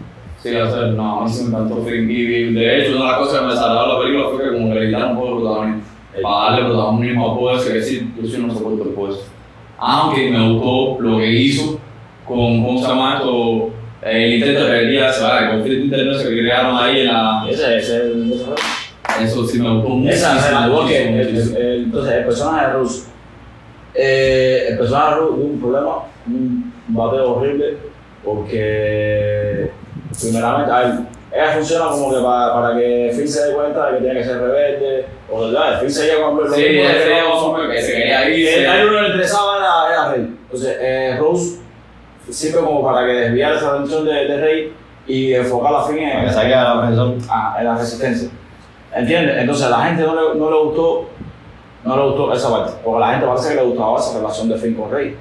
[0.43, 2.11] Sí, o sea, no, a mí sí me encantó Finn.
[2.11, 4.75] Y de hecho, una de las cosas que me salvó la película fue que como
[4.75, 5.83] que le quitaron un poco de protagonismo.
[6.23, 9.17] Para darle protagonismo a Poe, que sí, yo sí no soporto el.
[9.79, 11.79] Aunque me gustó lo que hizo
[12.27, 13.71] con, ¿cómo se llama esto?
[14.05, 17.47] El intento de rebeldía, se va, el conflicto interno que crearon ahí en la...
[17.49, 18.57] Ese es el desarrollo.
[19.23, 20.11] Eso sí me gustó mucho.
[20.13, 23.05] Esa es el, el- el- entonces el personaje Rose.
[23.95, 27.77] Eh, el personaje Rose tuvo un problema, un bateo horrible,
[28.25, 29.71] porque
[30.21, 30.91] primeramente, a ver,
[31.33, 34.25] ella funciona como que para, para que Finn se dé cuenta de que tiene que
[34.27, 37.11] ser rebelde, o sea, Finn se llega con lo Sí, ese
[37.73, 38.49] que se quería ir.
[38.49, 40.21] Eh, A él no le interesaba era, era rey.
[40.45, 41.59] Entonces, eh, Rose
[42.31, 44.73] sirve como para que desviar esa atención de, de Rey
[45.07, 48.29] y enfocar la fin en, la ah, en la resistencia.
[48.95, 49.37] ¿Entiendes?
[49.39, 51.09] Entonces a la gente no le, no le gustó
[51.85, 54.49] no le gustó esa parte, porque a la gente parece que le gustaba esa relación
[54.49, 55.15] de Finn con Rey.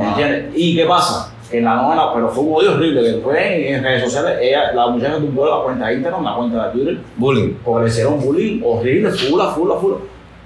[0.00, 0.52] ¿Entiendes?
[0.54, 1.32] ¿Y qué pasa?
[1.50, 4.38] Que en la novela, pero fue un odio horrible, que después en, en redes sociales,
[4.42, 7.54] ella, la muchacha tumbó la cuenta de Instagram, la cuenta de Twitter, Bullying.
[7.64, 9.96] porque le hicieron bullying horrible, fula, fula, fula.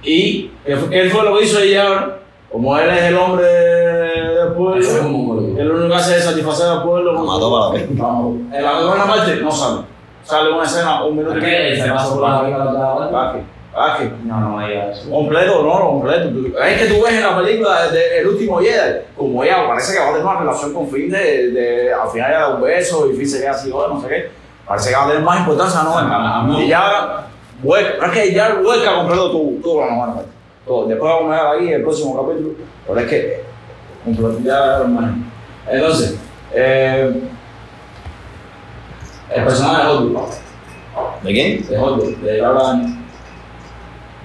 [0.04, 2.18] Y ¿qué fue, qué fue lo que hizo ella?
[2.50, 3.46] Como él es el hombre
[4.54, 5.12] pueblo, Eso es un
[5.60, 7.12] él lo único que hace es satisfacer al pueblo.
[7.12, 7.90] Lo mató para la vez.
[7.90, 9.80] En la novela parte no sale.
[10.24, 11.84] Sale una escena, un minuto y medio.
[11.84, 12.40] Se pasó por la
[13.32, 13.38] que-
[13.98, 15.10] que No, no eso.
[15.10, 16.30] Completo, no, no, completo.
[16.64, 19.98] Es que tú ves en la película de El último Jedi, como ella parece que
[20.00, 23.08] va a tener una relación con Finn de, de al final ella da un beso
[23.10, 24.30] y Finn se queda así, oh, no sé qué.
[24.66, 26.60] Parece que va a tener más importancia, ¿no?
[26.60, 27.26] Y ya,
[27.62, 30.12] vuelca, es que ya vuelca completo tu, tu la novela.
[30.14, 30.26] pues.
[30.66, 30.86] Todo.
[30.86, 32.54] Después vamos a ver ahí el próximo capítulo,
[32.86, 33.42] pero es que
[34.04, 35.14] completo ya, hermano.
[35.70, 36.18] Entonces,
[36.54, 37.12] eh,
[39.34, 40.22] el personaje de Hollywood,
[41.22, 41.66] ¿De quién?
[41.68, 43.04] de Hollywood, de Laura Dern,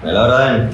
[0.02, 0.70] De la hora de él.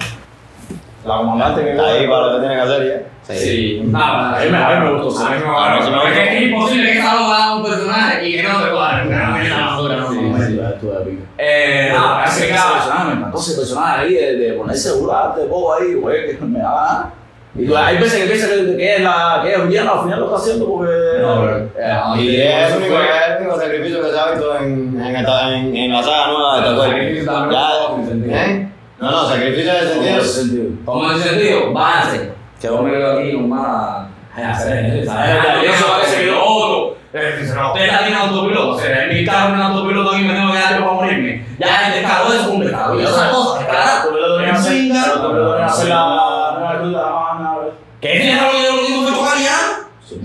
[1.05, 3.35] la comandante que Ahí para lo que tiene que hacer ya.
[3.35, 3.83] Sí.
[3.87, 5.25] Nada, A mí me- a mí me gustó, sí.
[5.25, 6.09] A mí me A mí sí me gustó.
[6.09, 9.05] Es que es imposible que salga a un personaje y que no te cuadre.
[9.05, 11.21] No, no, no, no, no, no.
[11.39, 15.47] Eh, nada, ese así que personaje, me encantó ese personaje ahí de, de ponerse burlarte,
[15.47, 17.11] bobo ahí, güey, que me da.
[17.57, 20.21] Y tú, hay veces que piensa que, que es la que es villano, al final
[20.21, 20.93] lo está haciendo porque.
[21.21, 25.01] No, pero- Eh, Y es el único, es el sacrificio que se ha visto en,
[25.03, 28.45] en, en, en la saga nueva de también Ya.
[28.47, 28.69] ¿eh?
[29.01, 30.65] No, no, sacrificio de ¿cómo sentido.
[30.85, 31.73] ¿Cómo en ese sentido?
[31.73, 32.31] Váyanse.
[32.61, 34.07] Que yo me quedo aquí con más.
[34.37, 36.97] Ay, hacer eso, parece que otro.
[37.13, 40.59] Eh, nos pega en autopiloto, se en mi carro en autopiloto aquí me tengo que
[40.61, 41.45] dar para morirme.
[41.59, 43.01] Ya el descaro es un descaro.
[43.01, 44.09] Y otra cosa, descarado.
[44.09, 45.03] Tú me lo tenías que hacer, Venga.
[45.07, 47.61] pero tú me lo tenías que hacer la nueva ruta, la mano,
[48.01, 49.59] ¿Qué tiene algo que yo lo digo que tocar ya?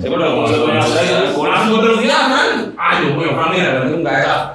[0.06, 1.34] Sí, pero ¿cómo se lo tenías que?
[1.34, 2.76] Con una super velocidad, man.
[2.78, 4.52] Ay, Dios mío, Fran, mira, le un cagazo.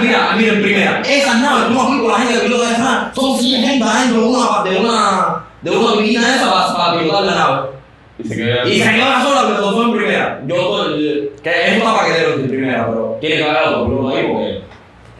[0.00, 1.00] Mira, mira, en primera.
[1.02, 4.26] Esas naves, tú me la gente que pilota de Fran, son 100 gente adentro de
[4.26, 7.68] una, de una, de una turbina esa para, para pilotar la nave.
[8.18, 8.68] Y se queda.
[8.68, 10.40] Y se queda sola, pero todo en primera.
[10.44, 10.86] Yo,
[11.40, 14.62] que es una paquetero en primera, pero tiene que haber otro piloto ahí porque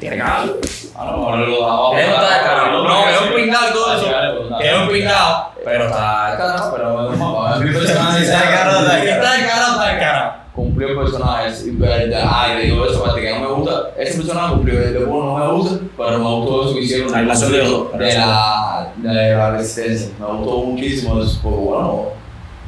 [0.00, 0.50] tiene que haber.
[0.98, 2.82] A lo mejor lo descarado.
[2.82, 4.58] No, es un pringado y todo eso.
[4.58, 7.12] Que es un pringado, pero está pero
[7.58, 9.22] mi personaje Está descarado, está descarado.
[9.24, 10.32] Está descarado, está descarado.
[10.54, 11.54] Cumplió el personaje.
[11.54, 13.90] sí, pero- Ay, le digo eso, parte que no me gusta.
[13.96, 14.78] Ese personaje cumplió.
[14.80, 17.12] De bueno, no me gusta, pero me gustó eso que hicieron.
[17.12, 17.58] La relación de.
[18.04, 20.10] De la, de la resistencia.
[20.20, 21.40] Me gustó muchísimo eso.
[21.42, 22.04] Porque bueno,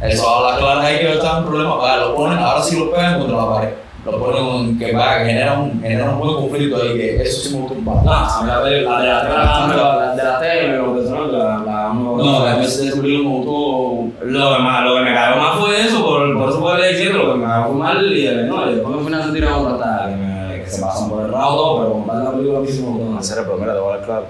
[0.01, 1.79] eso habla claro ahí que está un problema.
[1.79, 3.69] Para, lo ponen, ahora sí lo pegan contra la pared.
[4.05, 6.95] Lo ponen que, va, que genera un, genera un buen conflicto ahí.
[6.95, 7.85] Que eso sí me gustó un.
[7.85, 13.37] No, la de la de la de tele, No, la vez de ese película me
[13.37, 14.25] gustó.
[14.25, 17.19] Lo que, más, lo que me cagó más fue eso, por, por eso fue diciendo
[17.19, 20.09] lo que me cagó mal y no, y después me fui a sentir a otra
[20.09, 23.31] que, se pasan por el rabo pero la película a mí sí me gustó más.
[23.31, 24.27] Hacer el primero, te voy a dar claro.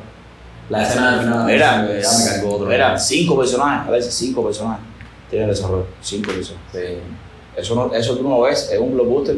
[0.71, 2.67] La escena del final Mira, que ya me cargó otro.
[2.67, 4.85] Mira, cinco personajes, a veces cinco personajes
[5.31, 5.87] tienen desarrollo.
[6.01, 6.99] Cinco personajes.
[7.57, 9.37] Eso, no, eso tú no lo ves en un blockbuster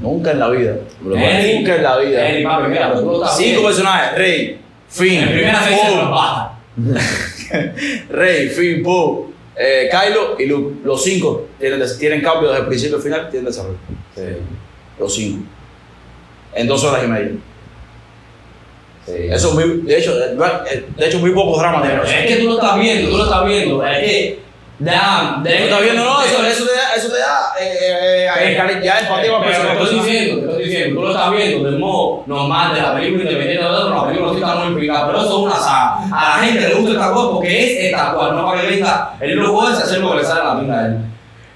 [0.00, 0.76] nunca en la vida.
[1.16, 2.28] Ey, nunca en la vida.
[2.28, 2.94] Ey, papi, mira,
[3.36, 6.54] Cinco personajes, Rey, Finn, En primera.
[8.10, 9.26] Rey, Finn, Poe,
[9.56, 10.76] eh, Kylo y Luke.
[10.84, 13.78] Los cinco tienen, tienen cambio desde el principio al final, tienen desarrollo.
[14.14, 14.22] Sí.
[14.98, 15.44] Los cinco.
[16.54, 17.32] En dos horas y media.
[19.04, 19.12] Sí.
[19.30, 22.00] Eso es muy, de hecho, de, de hecho, muy pocos dramas tienen.
[22.04, 23.86] Es que tú lo estás viendo, tú lo estás viendo.
[23.86, 24.48] Es que.
[24.80, 26.04] Ya, ¿Tú estás viendo?
[26.04, 29.52] No, eso, eso te da, eso te da eh, eh, eh, ya empatía con Pero
[29.52, 29.82] te personas.
[29.82, 33.22] estoy diciendo, te estoy diciendo, tú lo estás viendo del modo normal de la película
[33.24, 35.98] independiente de otro, la película sí está muy implicada, pero eso es una saga.
[36.12, 39.10] A la gente le gusta esta cual porque es esta cual, no para que venga
[39.20, 40.96] el lujo ese hacer lo que le sale a la pinta de él.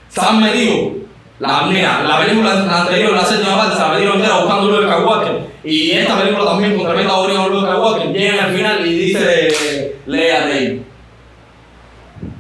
[0.09, 0.91] Se han metido,
[1.39, 4.93] la, mira, la película la anterior, la séptima parte, se la metieron entera buscando Luke
[4.93, 5.53] Skywalker.
[5.65, 9.97] Y esta película también con tremenda bonita con Luke Skywalker, llegan al final y dice
[10.07, 10.82] Lea Rey.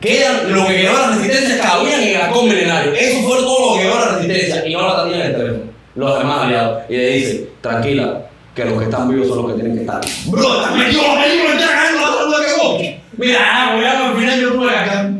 [0.02, 2.92] Quedan lo que quedó de la resistencia cabían en el halcón milenario.
[2.92, 5.36] Eso fue todo lo que quedó de la resistencia y no la tenían en el
[5.36, 5.64] teléfono.
[5.94, 6.82] Los demás aliados.
[6.88, 10.00] Y le dice, tranquila, que los que están vivos son los que tienen que estar.
[10.26, 12.82] Bro, estás metido la película entera cagando la duda que vos.
[13.16, 15.10] Mira, voy a al final yo tuve acá.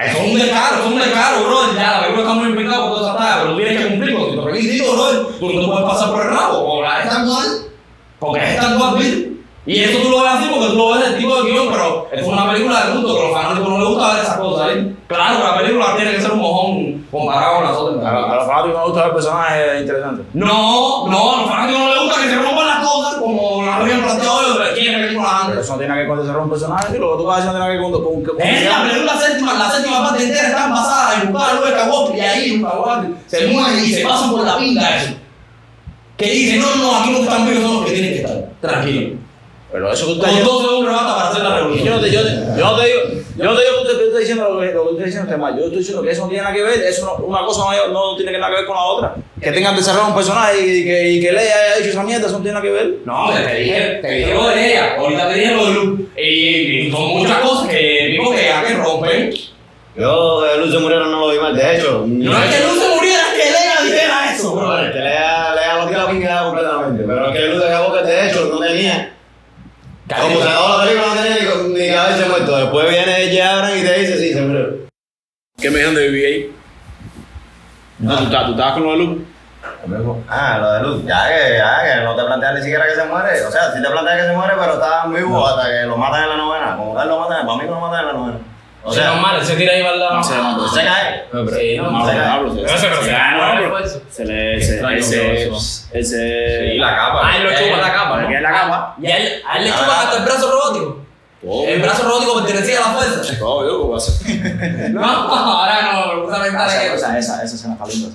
[0.00, 1.74] Es un descaro, es un descaro, bro.
[1.76, 4.34] Ya, la película está muy implicada por toda esa talla, pero tienes que cumplir con
[4.34, 5.26] tus requisitos, bro.
[5.38, 7.46] Tú no te puedes pasar por el rabo, o la es tan mal,
[8.18, 9.29] porque es tan mal.
[9.66, 12.08] Y eso tú lo ves así porque tú lo ves del tipo de guion, pero
[12.10, 14.68] es una película de culto que a los fanáticos no les gusta ver esas cosas,
[14.70, 14.94] ¿eh?
[15.06, 18.04] Claro la película tiene que ser un mojón comparado con las otras.
[18.06, 20.26] A los a los fanáticos me gusta ver personajes interesantes.
[20.32, 23.80] No, no, a los fanáticos no les gusta que se rompan las cosas como las
[23.80, 26.50] habían planteado ellos, pero quieren películas Pero eso no tiene que ver con desarrollar un
[26.50, 28.04] personaje, lo que tú vas a decir no tiene que ver con.
[28.04, 31.68] con, con Es la película séptima, la séptima parte entera está basada en buscar Luke
[31.68, 35.14] Skywalker y ahí Luke Skywalker se muere y se pasa por la pinga eso.
[36.16, 38.48] Que dice, no, no, aquí los que están vivos son los que tienen que estar.
[38.60, 39.19] Tranquilo.
[39.72, 41.86] Pero eso que tú Con dos segundos basta para hacer la revolución.
[41.86, 43.00] yo no te, yo, te- yo no te digo,
[43.36, 45.30] yo no te digo que usted esté diciendo lo que, lo que usted está diciendo
[45.30, 45.56] está mal.
[45.56, 47.88] Yo estoy diciendo que eso no tiene nada que ver, eso no- una cosa no,
[47.92, 49.14] no tiene nada que ver con la otra.
[49.40, 52.36] Que tengan desarrollado un personaje y que, y que Leia haya dicho esa mierda, eso
[52.38, 52.94] no tiene nada que ver.
[53.04, 56.02] No, te dije, te dije lo de ella, ahorita te dije lo de Luke.
[56.20, 56.26] Y,
[56.88, 59.34] y son muchas cosas que vimos que ya que rompen.
[59.96, 61.54] Yo de Luz se murieron no lo vi mal.
[61.56, 64.78] De hecho, No es que Luke se muriera, es que Leia dijera eso, No, bro.
[64.84, 67.04] es que lea, lea lo que la pinga completamente.
[67.06, 69.14] Pero es que Luz de Skywalker, de hecho, no tenía.
[70.18, 72.56] Como se acabó la película, no tenía ni, ni haberse muerto.
[72.56, 73.42] Después viene.
[73.42, 74.66] Abrams y te dice, sí, se murió.
[75.60, 76.50] ¿Qué me dijeron de BB-8?
[78.00, 79.24] No, tú, estabas- tú estabas con lo de Luke.
[80.28, 81.04] Ah, lo de Luz.
[81.06, 83.44] Ya que, ya que no te planteas ni siquiera que se muere.
[83.44, 86.22] O sea, sí te planteas que se muere, pero está vivo hasta que lo matan
[86.24, 86.76] en la novena.
[86.76, 88.38] Como tal lo matan, para mí que lo matan en la novena.
[88.82, 90.14] O sea, normal, se tira ahí para el lado.
[90.14, 91.24] No no, se cae.
[91.58, 92.28] Sí, no, No, no, no, se cae.
[92.42, 94.00] no, pero Pero se- pero se- se se- cae, pero pues.
[94.10, 94.62] Se le.
[94.62, 95.50] Se,
[95.92, 96.70] ese.
[96.72, 97.20] Sí, la capa.
[97.24, 98.30] Ah, él lo chupa la capa, ¿no?
[98.40, 98.94] la capa.
[99.00, 101.00] Y a él, a él le Ah, chupan hasta el brazo robótico.
[101.42, 103.38] El brazo robótico pertenecía a la fuerza.
[103.38, 104.88] todo, yo, ¿qué pasa?
[104.90, 108.08] No, ahora no, me gusta Esa, esa, esa, esa escena está linda.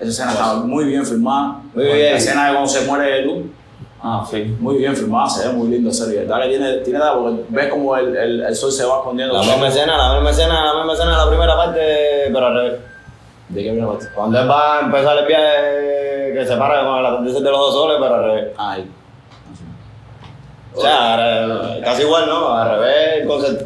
[0.00, 1.56] Esa, escena está muy bien filmada.
[1.74, 2.12] Muy bien.
[2.12, 3.48] La escena de cuando se muere Luke.
[4.06, 4.54] Ah, sí.
[4.60, 5.90] Muy bien filmada, se ve muy lindo.
[5.90, 9.32] Verdad que tiene, tiene nada, porque ves como el, el, el sol se va escondiendo.
[9.34, 11.80] La misma escena, la misma escena, la misma escena de la primera parte,
[12.30, 12.80] pero al revés.
[13.48, 14.06] ¿De qué la parte?
[14.14, 17.58] Cuando él va a empezar el viaje que se para con el atardecer de los
[17.58, 18.52] dos soles, pero al revés.
[18.58, 18.90] Ay.
[20.74, 22.48] O sea, casi igual, ¿no?
[22.52, 23.64] Al revés el concepto.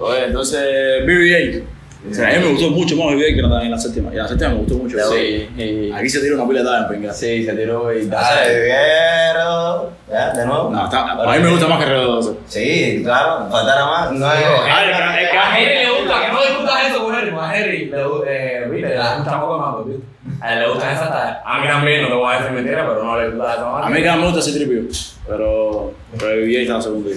[0.00, 1.64] Oye, entonces, BB-8.
[2.10, 4.10] O sea, a mí me gustó mucho más BB-8 que en la séptima.
[4.10, 4.96] Y en la séptima me gustó mucho.
[5.10, 7.12] Sí, y- Aquí se tira una pila de dadas en pinga.
[7.12, 9.90] sí, se tiró y Dale, Viero.
[10.08, 10.70] Ya, de nuevo.
[10.70, 12.38] No, está, a mí me gusta más que Redoso.
[12.46, 14.12] Sí, claro, faltará más.
[14.12, 14.44] No es.
[14.64, 17.58] Ay, pero es que a Henry le gusta, que no discutas eso con Henry, a
[17.58, 20.02] Henry le gusta, eh, le gusta un poco más, pues, ¿viste?
[20.40, 21.38] A él le gustan esas tallas.
[21.44, 23.86] A mí también, no te voy a decir mentira, pero no le gusta esa más.
[23.86, 24.82] A mí que me gusta ese tripio.
[25.26, 27.10] Pero, pero BB-8 está en la segunda.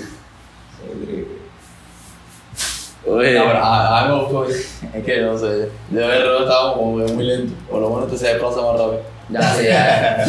[3.07, 4.45] Oye, No, pero a, a mí me gustó.
[4.45, 5.45] Es que no sé.
[5.47, 5.69] De
[6.07, 7.53] verlo estaba como muy lento.
[7.69, 9.01] Por lo menos te se desplaza más rápido.
[9.29, 10.25] Ya, sí, ya.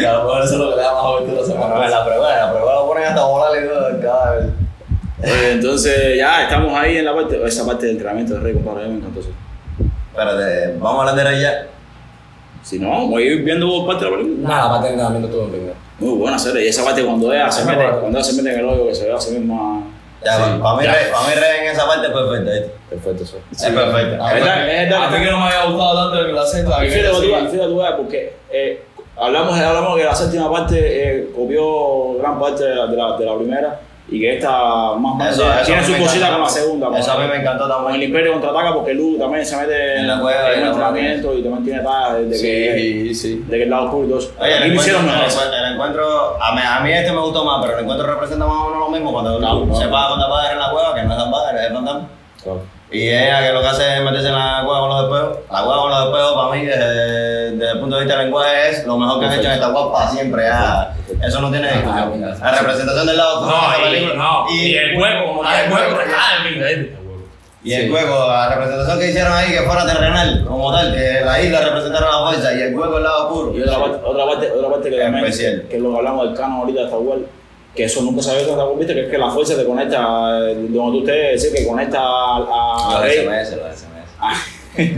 [0.00, 1.66] Y a lo mejor eso es lo que le da más aventura a esa Bueno,
[1.66, 1.90] en parte.
[1.90, 4.46] la prueba, la prueba lo ponen hasta volar y todo cada vez.
[5.22, 8.84] oye, entonces ya estamos ahí en la parte, esa parte del entrenamiento de Rey, compadre.
[8.84, 9.30] A mí me encantó eso.
[10.10, 11.66] Espérate, vamos a hablar de ya.
[12.62, 14.48] Si no, vamos a ir viendo parte de la película.
[14.48, 15.72] Nada, para tener también todo en.
[16.00, 16.64] Muy buena serie.
[16.64, 18.00] Y esa parte cuando ella se Ah, mete, bueno.
[18.00, 19.82] cuando ella se mete en el hoyo, que se ve a sí misma.
[20.24, 22.70] Ya, Sí, para mí, mí Rey en esa parte es perfecta, ¿viste?
[22.90, 23.38] Perfecto, eso.
[23.52, 23.62] Es.
[23.62, 25.04] A Es verdad.
[25.04, 26.84] a mí que no me había gustado tanto el la sexta.
[26.84, 27.26] Y que fíjate, tú, sí.
[27.30, 28.82] ves, fíjate, tú ves, porque eh,
[29.16, 33.26] hablamos, hablamos que la séptima parte eh, copió gran parte de la, de la, de
[33.26, 36.98] la primera y que esta más Eso- eso tiene su cosita con la segunda.
[36.98, 38.02] Eso a con- mí me encantó Con el también.
[38.08, 41.64] Imperio contraataca porque Luke también se mete En la cueva, en la entrenamiento y también
[41.64, 43.44] tiene tallas de, que, Sí, sí.
[43.46, 44.32] de que el lado oscuro y todo eso.
[44.40, 47.76] Oye, el encuentro, el, el encuentro- a mí, a mí este me gustó más, pero
[47.78, 49.78] el encuentro representa más o menos lo mismo cuando Claro, claro.
[49.80, 52.08] se va con la padre en la cueva, que no es tan padre, es fantasma.
[52.90, 55.38] Y ella que lo que hace es meterse en la cueva con los espejos.
[55.52, 58.70] La cueva con los espejos para mí, desde, desde el punto de vista del lenguaje,
[58.70, 60.42] es lo mejor que han hecho en esta cueva para siempre.
[60.44, 60.94] ya.
[61.22, 62.20] Eso no tiene discusión.
[62.40, 65.44] La representación del lado oscuro de No, esta y, no, y el hueco, como y
[65.46, 66.10] tal, el el hueco, hueco.
[66.16, 66.98] ah, en pinga, ¿viste?
[67.64, 71.42] Y el juego, la representación que hicieron ahí, que fuera terrenal, como tal, que la
[71.42, 73.54] isla representara la fuerza y el juego el lado oscuro.
[73.58, 75.62] Y otra parte, otra parte, otra parte que también, Especial.
[75.68, 77.20] que es lo que hablamos del canon ahorita de Wars,
[77.74, 79.56] que eso nunca se había visto en Star Wars, viste, que es que la fuerza
[79.56, 79.98] te conecta,
[80.50, 84.58] eh, donde tú estés, decir que conecta a, a Los Rey, SMS, los SMS.
[84.78, 84.94] Sí,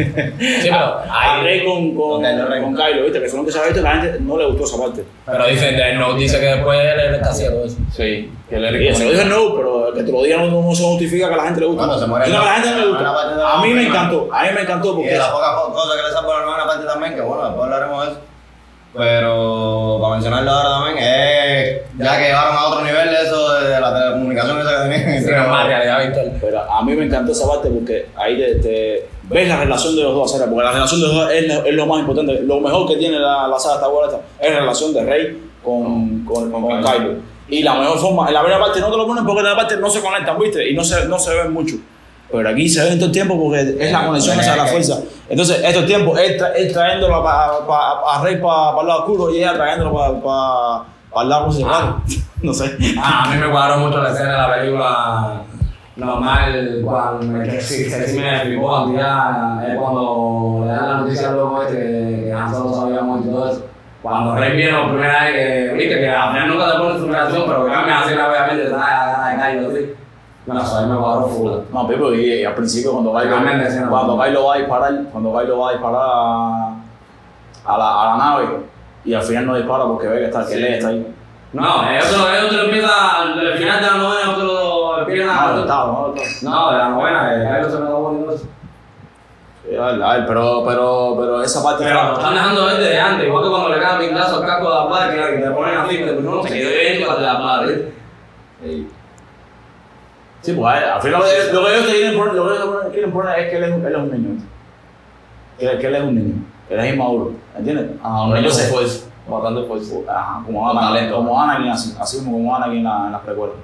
[0.69, 3.83] pero a Rey con, con, Con Kylo con viste, que eso nunca se había visto,
[3.83, 5.05] la gente no le gustó esa parte.
[5.25, 7.77] pero dicen, no dice que después él él está haciendo eso.
[7.91, 10.75] Sí, que le Y se lo dije no, pero que te lo digan no, no
[10.75, 11.79] se justifica que a la gente le guste.
[11.83, 13.03] Bueno, se muere no, a la la- gente no le gusta.
[13.05, 15.73] la A mí me encantó, a mí me encantó Y porque de las pocas po-
[15.73, 18.21] cosas que le salvo la nueva parte también, que bueno, después hablaremos de eso.
[18.95, 23.95] Pero para mencionarlo ahora también, es ya que llevaron a otro nivel eso de la
[23.95, 25.23] telecomunicación esa que tenían.
[25.25, 26.33] Sí, más realidad virtual.
[26.41, 30.03] Pero a mí me encantó esa parte porque ahí te, te ves la relación de
[30.03, 30.49] los dos, ¿sabes?
[30.49, 32.41] porque la relación de los dos es, lo- es lo más importante.
[32.43, 35.43] Lo mejor que tiene la, la saga Star Wars esta es la relación de Rey
[35.63, 37.15] con, con, con, con Kylo.
[37.49, 39.57] Y la mejor forma, en la primera parte no te lo ponen porque en la
[39.57, 40.69] parte no se conectan, ¿viste?
[40.71, 41.77] Y no se, no se ven mucho.
[42.33, 44.99] Pero aquí se ven todo el tiempo porque es la conexión esa la fuerza.
[45.29, 49.31] Entonces, estos tiempos, él, tra él trayéndolo pa, pa- a Rey para el lado oscuro
[49.35, 51.97] y ella trayéndolo para el lado musical.
[52.43, 52.77] no sé.
[53.01, 55.43] Ah, a mí me cuadró mucho la escena de la película
[55.97, 60.89] normal cuando me, que sí, que sí me flipó cuando ya es cuando le dan
[60.89, 63.67] la noticia al loco este que, Han Solo se había muerto y todo eso
[64.01, 67.09] Cuando Rey vino por primera vez que, viste, que al final nunca te pones su
[67.09, 69.71] reacción, pero que cambia así rápidamente, te da ganas de gallo
[70.47, 71.51] No sé, me cuadró full.
[71.73, 73.91] No, Pipo, y, y al principio cuando no.
[73.91, 76.75] cuando Kylo va a disparar, cuando Kylo va a disparar a,
[77.67, 78.49] a la, a la nave
[79.05, 80.65] y al final no dispara porque ve que está, que Sí.
[80.65, 81.15] Está ahí.
[81.53, 82.91] No, lo, ellos te lo empiezan,
[83.39, 85.53] al final de la novena, ellos te lo empiezan No, a...
[85.53, 86.51] no está, no está.
[86.51, 88.45] No, de la novena, Kylo se me da bonito eso.
[89.69, 92.77] Sí, a ver, a ver, pero, pero, pero esa parte Pero lo están dejando ver
[92.79, 95.43] desde antes, igual que cuando le caen pintazo al casco de la padre, que que
[95.43, 97.93] te ponen así, que uno se quedó bien con la padre.
[98.65, 98.89] Sí.
[100.43, 103.13] Sí, pues al final lo que, lo que ellos te quieren poner, lo que quieren
[103.13, 104.43] poner es que él es, un- él es un niño.
[105.59, 106.35] Que, que él es un niño,
[106.69, 107.87] que él es inmaduro, ¿entiendes?
[108.03, 109.07] Ah, un niño con fuerza.
[109.29, 109.95] Bastante fuerza.
[110.09, 111.17] Ajá, como Anakin, talento.
[111.17, 113.57] como Anakin, así, así como como Anakin en, la, en las precuelas.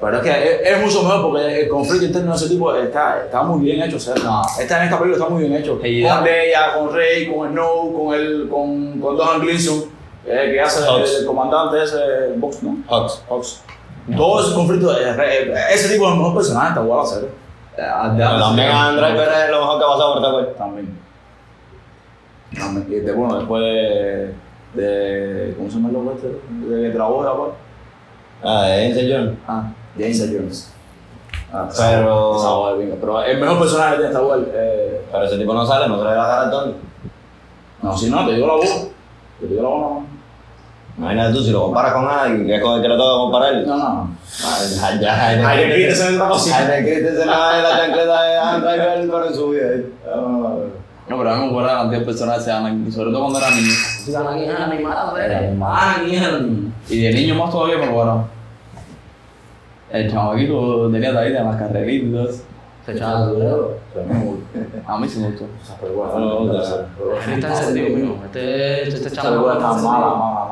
[0.00, 3.24] Pero es que es, es mucho mejor porque el conflicto interno de ese tipo está,
[3.24, 3.96] está muy bien hecho.
[3.96, 4.42] O sea, No.
[4.58, 5.78] esta, en esta película está muy bien hecho.
[5.84, 6.24] Y con.
[6.24, 9.84] Leia, con Rey, con Snow, con, el, con, con Donald Gleason,
[10.26, 11.96] eh, que hace el, el comandante ese,
[12.36, 12.76] Box, ¿no?
[12.88, 13.22] Hux.
[13.28, 13.62] Hux.
[14.16, 17.30] Todo ese conflicto, eh, eh, ese tipo es el mejor personaje, está igual a hacer.
[17.76, 20.56] También André Pérez es lo mejor que ha pasado por esta web.
[20.56, 20.98] También.
[22.88, 24.34] Y de, bueno, después de,
[24.74, 25.54] de.
[25.56, 26.28] ¿Cómo se llama el loco este?
[26.28, 27.48] De que trabajó de la par.
[28.44, 29.38] Ah, de Denzel John.
[29.48, 30.72] Ah, James Earl Jones.
[31.52, 32.96] Ah, Pero- esa voz de pinga.
[33.00, 34.48] Pero el mejor personaje que tiene esta web.
[34.54, 36.74] Eh, Pero ese tipo no sale, no trae la cara al Tony.
[37.82, 38.88] no, si no, te digo la voz.
[39.40, 40.06] Te digo la voz, no.
[40.96, 43.54] Imagínate tú, si lo comparas con alguien, que es con el que le toca comparar.
[43.66, 44.08] No, no.
[44.82, 46.56] Hay que quitarse de otra cosa.
[46.58, 49.62] Ay, de que se la la chancleta de André Pérez, pero en su vida.
[49.72, 49.86] eh.
[51.06, 53.38] No, pero a mí me acuerdo la cantidad de personajes de Anakin, sobre todo cuando
[53.38, 53.70] era niño.
[53.70, 56.92] Sí, Anakin es animado, Anakin es.
[56.92, 58.24] Y de niño más todavía me acuerdo.
[59.90, 62.42] El chamaquito tenía ahí de las carreritas y todo eso.
[62.86, 63.28] Se echaba.
[64.86, 65.46] A mí sí me gustó.
[65.80, 66.62] Pero bueno, No, no, no, no,
[67.18, 68.16] Este está encendido, mijo.
[68.26, 70.43] Este, este está mala, mala, mala, mala.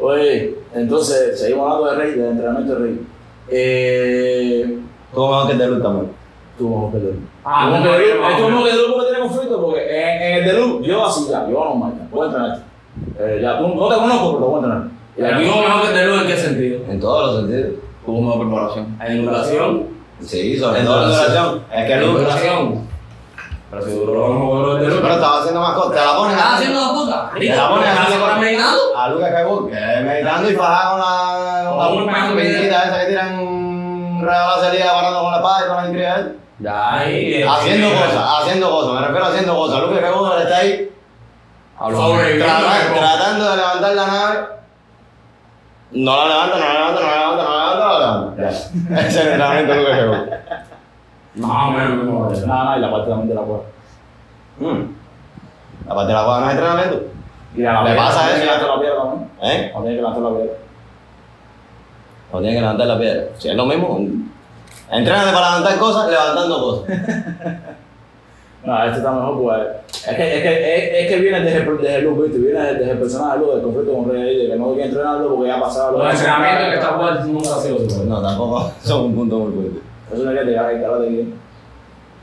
[0.00, 3.00] Oye, entonces, seguimos hablando de Rey, del entrenamiento de Rey.
[3.48, 4.78] Eh,
[5.46, 6.10] que el de Luz también.
[6.58, 7.16] Que el de Luz.
[7.44, 8.64] Ah, no, que no, Luz- no, no.
[8.64, 11.46] que de Luz porque tiene conflicto, porque en, en el de Luz, yo así ya,
[11.48, 12.58] yo normal, ya, voy a entrenar.
[13.18, 14.88] Eh, ya, tú no te conozco, pero te voy a entrenar.
[15.16, 16.80] Y aquí, ¿Cómo mejor que te luz en qué sentido?
[16.88, 17.80] En todos los sentidos.
[18.06, 18.96] Tuvo mejor preparación.
[19.06, 19.82] En duración.
[20.20, 21.62] Sí, sobre todo en duración.
[21.74, 22.22] Es que En Luz.
[23.70, 24.98] Pero si duró mejor el de luz.
[25.00, 25.92] Pero estaba haciendo más cosas.
[25.92, 26.54] Te la pones ¿Estás así.
[26.64, 27.30] haciendo la puta?
[27.38, 28.14] Te la pones ¿Estás así.
[28.20, 28.80] ahora meditando?
[28.98, 30.04] A Lucas Skywalker.
[30.04, 31.70] Meditando y fajado con la.
[31.70, 34.20] Con la esa que tiran.
[34.22, 36.28] Real la salida parando con la espada y con la intriga.
[36.58, 37.42] Ya, ahí.
[37.42, 38.92] Haciendo cosas, haciendo cosas.
[38.92, 39.80] Me refiero a haciendo cosas.
[39.80, 40.90] Lucas Skywalker está ahí.
[41.78, 44.38] Tratando de levantar la nave.
[45.92, 48.42] No la levanta, no la levanta, no la levanta, no la levanta, no la levanta.
[49.00, 50.49] Ese es el entrenamiento de Lucas Skywalker.
[51.36, 52.30] Más o menos mismo.
[52.30, 53.62] nada, nada, y la parte también de la cueva.
[54.58, 55.88] Mm.
[55.88, 57.02] Aparte de la jugada no es entrenamiento.
[57.56, 59.30] Y la Le pasa eso, que la piedra también.
[59.42, 59.72] ¿Eh?
[59.76, 60.52] Hay que levantar la piedra.
[62.32, 63.24] O tiene que levantar la piedra.
[63.38, 63.98] Si es lo mismo.
[64.90, 66.98] Entrénate para levantar cosas, levantando cosas.
[68.62, 69.60] No, este está mejor, pues.
[70.06, 72.38] Es que, es que, es, es que viene desde, el- desde el look, ¿viste?
[72.38, 75.34] Viene desde el personaje del look, del conflicto con Rey, de que no quiere entrenarlo
[75.34, 79.14] porque ya pasaba Los entrenamientos que está jugando nunca ha sido no, tampoco son un
[79.14, 79.80] punto muy fuerte.
[80.12, 81.34] Eso no es que te haga el cara de aquí.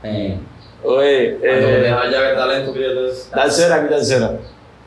[0.03, 0.39] Eh.
[0.83, 1.81] Oye, Cuando te eh.
[1.81, 3.35] dejas ya que talento, fíjate eso.
[3.35, 4.31] Dar cera, quitar cera.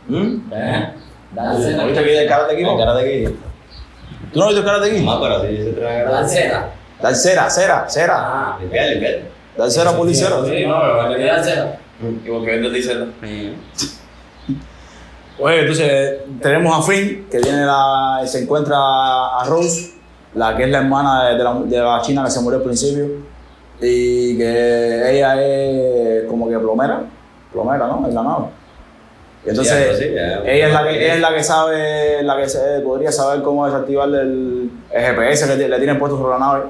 [0.06, 0.52] ¿Mm?
[0.52, 0.92] ¿Eh?
[1.34, 2.62] ¿No viste que el karate aquí?
[2.62, 3.38] De aquí.
[4.32, 5.00] ¿Tú no viste el karate aquí?
[5.02, 6.72] Más, pero sí se trae La cera.
[7.00, 7.50] Dar cera,
[7.88, 8.14] cera.
[8.18, 8.58] Ah.
[8.60, 9.20] Limpiar, limpiar.
[9.56, 10.44] Dar cera, policera.
[10.44, 11.78] Sí, no, pero la calidad cera.
[12.24, 12.96] Igual que vende dice
[15.38, 19.94] Oye, entonces tenemos a Finn, que tiene la, se encuentra a Rose,
[20.34, 22.64] la que es la hermana de, de la, de la china que se murió al
[22.64, 23.04] principio,
[23.80, 27.02] y que ella es como que plomera,
[27.52, 28.06] plomera, ¿no?
[28.06, 28.44] En la nave.
[29.44, 30.42] Y entonces, sí, ya.
[30.44, 33.64] ella es la que ella es la que sabe, la que se- podría saber cómo
[33.64, 36.62] desactivar el, el GPS que le tienen puesto sobre la nave.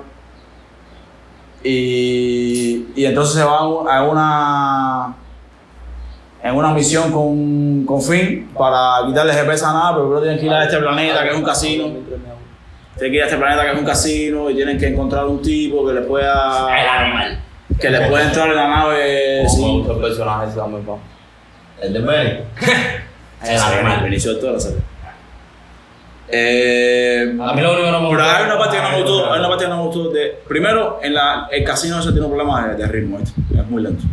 [1.63, 5.15] Y, y entonces se va a un- a una
[6.43, 10.47] en una misión con, con Finn para quitarle GPS a nada, pero primero tienen que
[10.47, 11.85] ir a este planeta que es un casino.
[13.01, 15.41] Tienen que ir a este planeta que es un casino y tienen que encontrar un
[15.43, 16.69] tipo que le pueda.
[17.81, 19.49] Que le pueda entrar en la nave.
[19.49, 19.63] Sí.
[19.63, 20.61] gusta el personaje ese.
[21.83, 22.31] El de Benny.
[23.43, 24.79] El animal, Benicio del Toro, la serie.
[26.29, 28.91] Eh, A mí lo único que no me pero gusta- hay una parte que no
[28.91, 31.99] me gustó, hay una parte que no me gustó de, primero, en la, el casino
[31.99, 33.41] ese tiene un problema de, de ritmo, ¿viste?
[33.59, 34.05] es muy lento.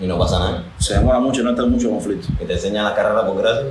[0.00, 0.64] Y no pasa nada.
[0.78, 2.28] Se demora mucho, no está mucho conflicto.
[2.38, 3.64] Que te enseñan la carrera por gracia.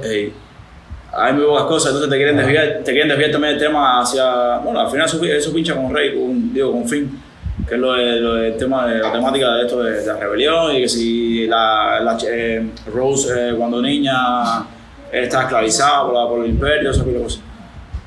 [1.13, 4.57] Hay muy pocas cosas, entonces te quieren desviar, te quieren desviar también el tema hacia,
[4.57, 7.21] bueno, al final eso, eso pincha con Rey, con, digo, con Finn,
[7.67, 10.17] que es lo, de, lo del tema de la temática de esto de, de la
[10.17, 14.13] rebelión y que si la, la eh, Rose eh, cuando niña
[15.11, 17.41] está esclavizado por, la- por el imperio, esa pila de cosas.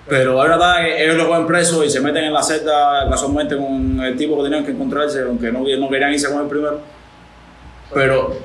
[0.07, 3.57] Pero hay una que ellos lo cogen preso y se meten en la celda casualmente
[3.57, 6.81] con el tipo que tenían que encontrarse, aunque no, no querían irse con él primero.
[7.93, 8.37] Pero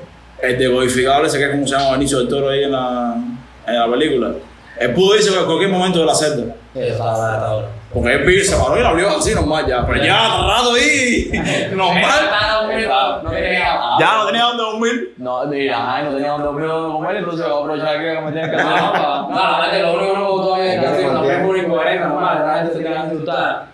[0.42, 3.16] el decodificador ese que es como se llama Benicio del Toro ahí en la,
[3.66, 4.32] en la película,
[4.78, 6.54] él pudo irse en cualquier momento de la celda.
[7.92, 9.86] Porque él se paró y la abrió así normal ya.
[9.86, 11.30] Pero ya, rato ahí.
[11.72, 12.30] normal.
[14.00, 15.14] Ya no tenía dónde dormir.
[15.18, 18.56] No, y y no tenía dónde dormir, entonces voy a aprovechar que me tenía que
[18.56, 22.08] hacer No, la verdad que lo único que no me gustó es una película incoherente,
[22.08, 23.68] normal, la gente se queda asustada.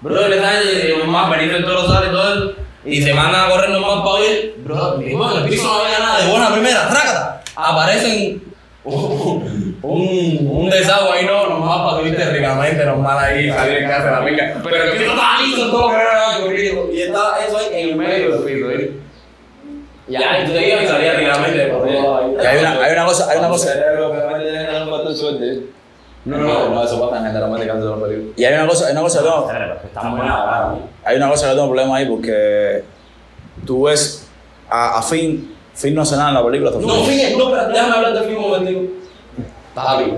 [0.00, 2.52] Bro, le están más Benito el Toro sale y todo
[2.84, 4.56] y se mandan a correr nomás para oír.
[4.64, 7.42] Bro, en el piso no había nada, de buena primera, trácata.
[7.54, 8.51] Aparecen
[8.84, 14.04] un, un, un desagüe ahí, no, nomás para subirte ricamente, normal ahí, salir en casa
[14.06, 14.60] de la pica.
[14.62, 17.96] Pero el piso estaba listo, todo que era corrido, y estaba eso ahí en el
[17.96, 18.92] medio del piso, ¿eh?
[20.08, 21.14] Ya, y tú te ibas y salías.
[21.20, 23.74] Y hay una, hay una cosa, hay una cosa.
[26.24, 28.38] No, no, no, eso pasa en generalmente casi todas las películas.
[28.38, 29.48] Y hay una cosa, hay una cosa que tengo,
[31.04, 32.84] hay una cosa que tengo problema ahí porque
[33.66, 34.28] tú ves
[34.68, 35.52] a, a Finn,
[35.82, 36.70] Finn no hace nada en la película.
[36.70, 38.80] No, fíjate, no, pero déjame hablar del film un momentico.
[39.74, 40.12] Papi,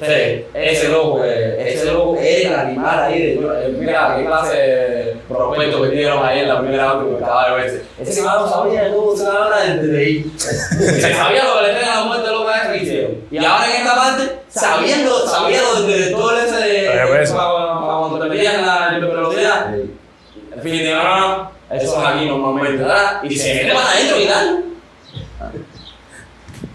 [0.00, 4.56] sí, ese loco, eh, ese loco era el animal ahí de, eh, mira, qué clase
[4.56, 7.82] de prospecto que dieron ahí en la primera vez que estaba de veces.
[8.00, 10.32] Ese cabrón sabía de todo, cabrón era desde ahí.
[10.36, 13.12] Se sabía lo que le traía la muerte loca que hicieron.
[13.30, 18.98] Y ahora en esta parte, sabiendo, sabiendo desde todo ese de, para cuando te la
[18.98, 23.22] velocidad, en fin, no, no, no, eso es aquí normalmente, ¿verdad?
[23.22, 24.71] Y se mete para adentro y tal.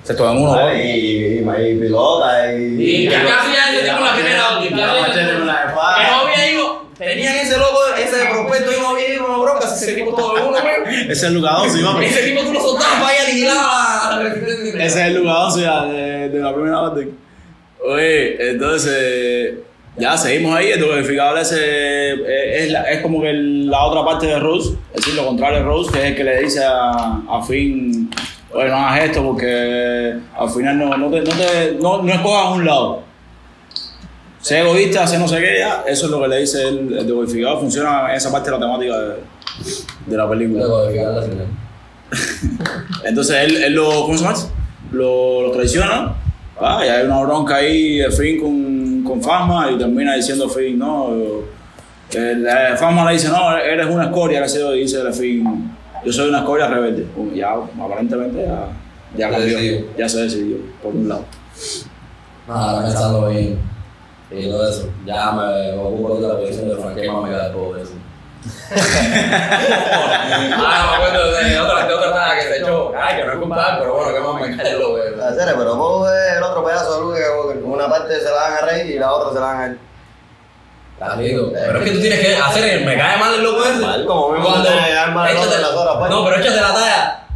[0.07, 0.73] Se todo en uno.
[0.73, 2.81] y, y, y pilota y.
[2.81, 3.51] Y ya casi
[3.85, 4.79] ya la primera Y opción.
[4.79, 6.19] la con la Que no espada.
[6.21, 10.13] había ido, tenían ese loco, ese prospecto y no había ido una bronca, ese tipo
[10.15, 11.01] todo de uno, güey.
[11.03, 11.81] Ese es el lugar sí.
[12.05, 14.85] Ese tipo tú lo soltabas para ir a aniquilar a la resistencia.
[14.85, 17.09] Ese es el lugar ya de, de la primera parte.
[17.85, 19.53] Oye, entonces,
[19.97, 20.71] ya seguimos ahí.
[20.71, 21.57] El decodificador ese
[22.13, 25.25] eh, es, la- es como que el- la otra parte de Rose, es decir, lo
[25.25, 28.09] contrario de Rose, que es el que le dice a, a Finn,
[28.53, 32.55] oye, no hagas esto porque al final no, no, te, no, te, no, no escojas
[32.55, 33.03] un lado.
[34.41, 35.83] Sé egoísta, sé no sé qué, ya.
[35.87, 37.59] Eso es lo que le dice el, el decodificador.
[37.59, 39.15] Funciona en esa parte de la temática de,
[40.05, 40.65] de la película.
[43.03, 44.37] Entonces él, él lo, ¿cómo se llama?
[44.91, 46.15] Lo, lo traiciona,
[46.59, 51.13] ah, y hay una bronca ahí Finn con, con Fasma y termina diciendo Finn, no,
[52.11, 55.76] el, eh, Fasma le dice, no, eres una escoria, que se dice el Finn,
[56.07, 57.05] yo soy una escoria rebelde.
[57.35, 57.53] Ya,
[57.83, 58.67] aparentemente, ya,
[59.15, 59.85] ya Se cambió, decidió.
[59.97, 61.25] ya se decidió, por un lado.
[62.47, 63.59] Nada, pensando bien.
[64.31, 64.89] Y todo eso.
[65.05, 67.93] Ya me ocupo de la posición de Frankie Mamiga después de eso.
[70.55, 72.91] ah, me acuerdo de otra, de otra talla que se echó.
[72.97, 75.01] Ay, que no es culpable, pero bueno, que más me cae lo que.
[75.35, 77.63] Serie, pero vos ves el otro pedazo de Luke Skywalker.
[77.63, 79.79] Una parte se la dan a Rey y la otra se la dan a él.
[80.99, 83.79] Amigo, pero es que tú tienes que hacer, me cae mal el loco ese.
[83.85, 84.69] Mal, como mismo Cuando-
[85.26, 86.09] las horas, pues.
[86.09, 87.28] No, pero échate la talla.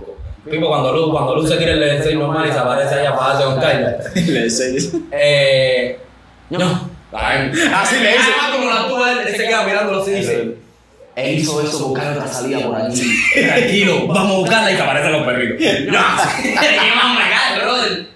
[0.50, 3.16] Tipo, cuando Luz, cuando Luz se tira el D6 normal y se aparece ahí a
[3.16, 3.98] pagarse con Kyla.
[5.12, 6.00] Eh.
[6.50, 6.90] No.
[7.14, 8.32] Así le dice.
[8.42, 10.56] Ah, como la tuba, él se queda mirándolo así y dice.
[11.16, 13.04] Él hizo eso buscar otra salida por allí.
[13.34, 15.60] Tranquilo, vamos a buscarla y que aparecen los perritos.
[15.92, 16.00] No,
[16.42, 18.08] ¿qué más me cae, brother?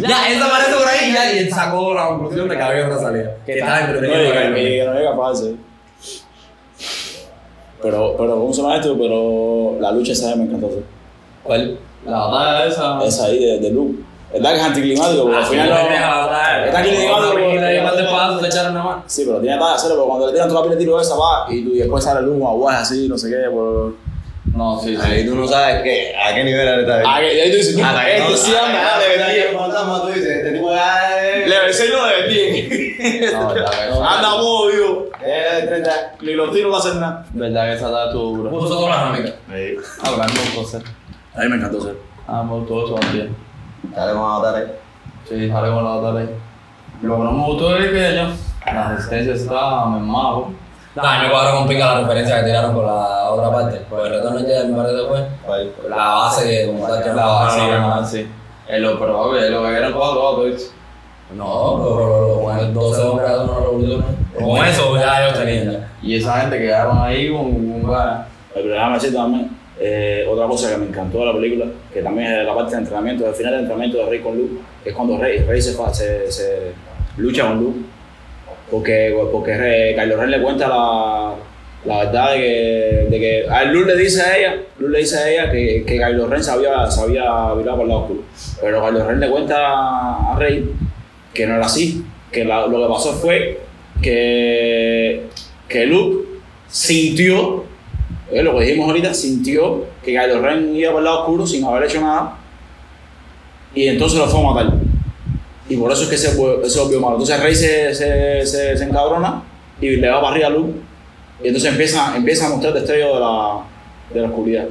[0.00, 2.62] Ya, él se aparece por ahí y ya, y él sacó la conclusión de que
[2.62, 3.36] había otra salida.
[3.46, 4.32] Que estaba entretenido.
[4.32, 5.54] Que, no es capaz de
[7.82, 8.96] Pero, pero, ¿cómo se llama esto?
[8.98, 10.66] Pero la lucha esa me encantó.
[10.68, 10.82] hacer.
[11.44, 11.78] ¿Cuál?
[12.06, 13.04] La batalla esa.
[13.04, 13.98] Esa ahí de, de Luke.
[14.32, 15.22] ¿Verdad que es anticlimático?
[15.22, 15.76] Porque al final no.
[16.66, 18.96] Está aquí ligado, pero- se echaron nada más.
[19.06, 21.14] Sí, pero tiene para hacerlo, porque cuando le tiran toda la pila de tiro esa
[21.14, 23.50] va y, tú- y después sale Luke, aguas así, no sé qué.
[23.50, 23.94] Por...
[24.54, 25.28] No, sí, Ahí sí.
[25.28, 27.02] tú no sabes qué, a qué nivel está.
[27.06, 30.52] Ah, ahí tú dices, que este sí anda, ah, de te fantasma, tú dices, este
[30.52, 30.78] tipo es-
[31.48, 33.32] Le besé lo de bien.
[33.32, 34.28] No, verdad que Anda
[35.20, 35.90] es de 30.
[36.22, 37.24] Ni los tiros no hacen nada.
[37.32, 38.50] Verdad que esa está estuvo dura.
[38.50, 39.34] Puso todas las ramitas.
[40.04, 40.82] Hablando de cosas.
[41.34, 41.96] A mí me encantó ser.
[42.26, 43.34] Ah, me gustó eso también.
[43.94, 44.72] Dale, vamos a matar ahí.
[45.28, 46.28] Sí, sale con la ley.
[47.02, 50.46] Lo que no me gustó es que ya la resistencia está mermada.
[50.94, 53.82] No, a mí me cuadró con pica la referencia que tiraron con la otra parte.
[53.88, 55.22] Pues el retorno ya me parece después.
[55.48, 55.72] Ahí.
[55.88, 58.28] La base que como tal que La base, ah, sí.
[58.66, 60.72] Es lo, pero papi, lo que cuatro autos.
[61.36, 64.04] No, pero con el 12 hombres de una revolución.
[64.38, 65.86] Con eso ya ellos tenían.
[66.02, 68.26] Y esa gente quedaron ahí con un ganas.
[68.54, 72.32] El programa decir también, eh, otra cosa que me encantó de la película, que también
[72.32, 74.96] es la parte de entrenamiento, al final del entrenamiento de Rey con Luke, que es
[74.96, 76.72] cuando Rey, Rey se, fa- se, se
[77.18, 77.78] lucha con Luke,
[78.70, 81.34] porque, porque Rey, Kylo Ren le cuenta la,
[81.84, 85.18] La verdad de que, de que a Luz le dice a ella, Luz le dice
[85.18, 86.86] a ella que, que Kylo Ren se había
[87.54, 88.20] virado por el lado oscuro.
[88.60, 89.56] Pero Kylo Ren le cuenta
[90.32, 90.68] a Rey
[91.34, 93.60] que no era así, que la- lo que pasó fue
[94.02, 95.26] que,
[95.68, 96.26] que Luke
[96.68, 97.64] sintió,
[98.30, 101.64] eh, lo que dijimos ahorita, sintió que Kylo Ren iba por el lado oscuro sin
[101.64, 102.36] haber hecho nada
[103.74, 104.72] y entonces lo fue a matar.
[105.68, 107.16] Y por eso es que se, se volvió malo.
[107.16, 109.42] Entonces Rey se, se, se, se encabrona
[109.80, 110.72] y le va para arriba a Luke.
[111.44, 113.58] Y entonces empieza, empieza a mostrar destello de la,
[114.14, 114.64] de la oscuridad.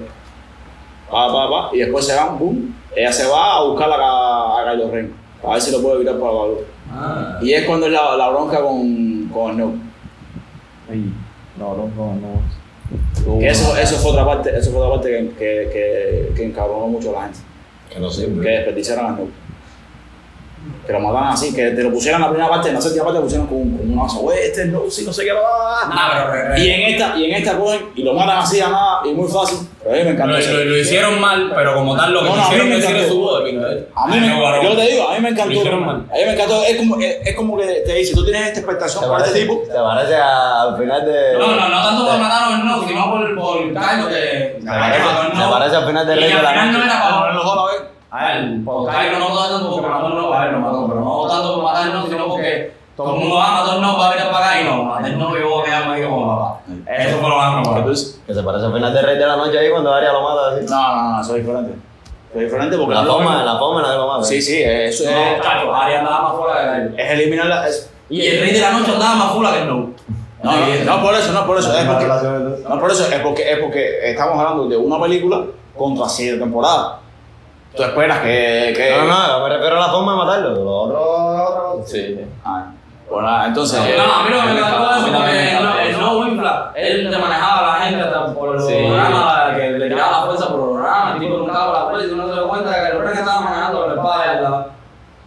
[1.09, 2.75] Pa, pa, pa, y después se van, boom.
[2.95, 5.13] Ella se va a buscar a, a Kylo Ren.
[5.45, 6.57] A ver si lo puede evitar para la luz.
[6.91, 7.39] Ah.
[7.41, 9.75] Y es cuando es la, la bronca con, con Snoke.
[10.89, 11.13] Ay,
[11.57, 13.39] no, no, no, no.
[13.39, 16.87] Que eso, eso fue otra parte, eso fue otra parte que, que, que, que encabronó
[16.87, 17.39] mucho a la gente.
[17.93, 18.25] Que no sé.
[18.25, 19.31] Que desperdiciaron a Snoke.
[20.85, 23.03] Que lo mataron así, que te lo pusieron en la primera parte, en la séptima
[23.05, 25.41] parte lo pusieron con, con una osa, "Güey, este no, si no sé qué, bla,
[25.41, 25.95] bla, bla".
[25.95, 28.59] Nah, pero re- re- Y en esta, y en esta cogen y lo matan así
[28.59, 29.66] a nada y muy fácil.
[29.87, 32.29] Pero a mí me encantó Lo, lo- lo hicieron mal, pero como tal lo que
[32.29, 32.97] No, no, a me decir encantó.
[32.99, 33.41] es su voz.
[33.47, 33.87] ¿eh?
[33.95, 34.65] A mí me, varón.
[34.65, 35.53] yo te digo, a mí me encantó.
[35.53, 35.97] Lo hicieron A mal.
[36.01, 36.63] mí me encantó.
[36.63, 39.61] Es como, es, es como que te dice, tú tienes esta expectación por este tipo.
[39.65, 41.33] se parece a- al final de.
[41.39, 44.57] No, no, no tanto por matar a no, sino por, por Kylo que...
[44.61, 45.03] Se parece,
[45.35, 46.89] se parece al final de Rey de al la final no Noche.
[46.91, 47.81] era para los dos a la vez.
[48.09, 51.27] A él, por Kylo no tanto porque mató no, a él lo mató, pero no
[51.27, 54.15] tanto por matar no, sino porque todo el mundo va a matar no, va a
[54.15, 56.59] venir para acá y no, matar no, yo voy a quedarme ahí como papá.
[56.97, 57.89] Eso fue lo más ¿Qué tú normal.
[57.91, 58.21] dices?
[58.25, 60.55] Que se parece al final de Rey de la Noche ahí cuando Arya lo mata
[60.55, 60.65] así.
[60.69, 61.71] No, no, no, eso es diferente.
[62.31, 64.23] Eso es diferente porque La forma, la forma la que lo mata.
[64.23, 66.97] Sí, sí, eso No, es, chacho, Arya andaba más fuera de Kylo.
[67.03, 67.67] es eliminar la.
[67.67, 69.75] es- Y el rey de la noche andaba más fuera que el no.
[70.43, 71.75] no, no, no por eso, no por eso.
[71.77, 72.69] Es La porque, relación entonces.
[72.69, 75.41] no por eso, es porque, es porque estamos hablando de una película
[75.77, 76.93] contra siete temporadas.
[77.75, 78.73] Tú esperas que.
[78.75, 80.49] que No, no, me refiero a la forma de matarlo.
[80.55, 81.83] Lo otro, otro.
[81.85, 82.19] Sí.
[82.43, 82.71] Ah,
[83.09, 83.79] bueno, nada, entonces.
[83.97, 86.71] No, a mí lo que me encantó A es mí porque el no- no infla,
[86.75, 88.73] él te manejaba a la gente hasta por el Sí.
[88.87, 92.11] programa, que le tiraba la fuerza por el programa, el tipo nunca la fuerza y
[92.11, 94.67] uno se dio cuenta de que el rey que estaba manejando la espalda,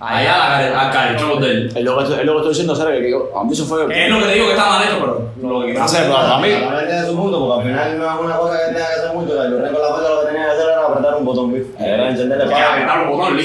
[0.00, 1.72] allá la- al carchón de él.
[1.76, 3.00] Es lo que estoy, diciendo, ¿sabes?
[3.00, 3.82] Que a mí eso fue.
[3.82, 6.16] Es lo que te digo que está mal hecho, pero lo que No sé, pero
[6.18, 6.48] a mí.
[6.50, 8.94] La mente de su mundo, porque al final no es una cosa que tenga que
[8.94, 9.34] hacer mucho.
[9.34, 11.84] La Rey con la fuerza lo que tenía que hacer era apretar un botón, ¿viste?
[11.94, 12.72] Era encenderle Que para.
[12.72, 13.36] apretar un botón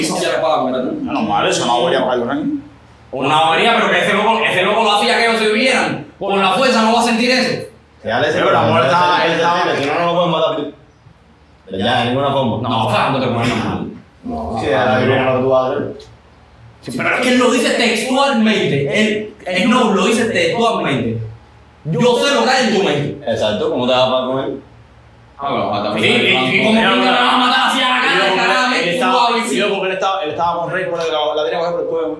[0.66, 0.98] mira tú.
[1.02, 2.65] No, mal, eso no voy a pagar Ren.
[3.12, 6.06] Una avería, pero que ese loco, ese loco lo hacía que ellos se vieran.
[6.18, 7.50] Con la fuerza no va a sentir eso.
[8.02, 10.56] Sí, pero la mujer estaba- él estaba- Si no, no lo pueden matar.
[11.70, 12.68] Ya, de ninguna forma.
[12.68, 13.86] No, Fernando te pones mal.
[14.24, 15.92] No, si era lo que tú vas a hacer.
[16.96, 19.00] Pero es que él lo dice textualmente.
[19.00, 21.18] Él, él no lo dice textualmente.
[21.84, 23.30] Yo sé lo que hay en tu mente.
[23.30, 24.60] Exacto, ¿cómo te vas a pagar con él?
[25.38, 28.00] Ah, pero mata Sí, y, y como que me vas a matar así a la
[28.36, 29.56] cara, Él estaba, suave, y sí.
[29.58, 31.72] luego porque él estaba, él estaba con Rey por el, la, la tenía que coger
[31.72, 32.18] por el cuello.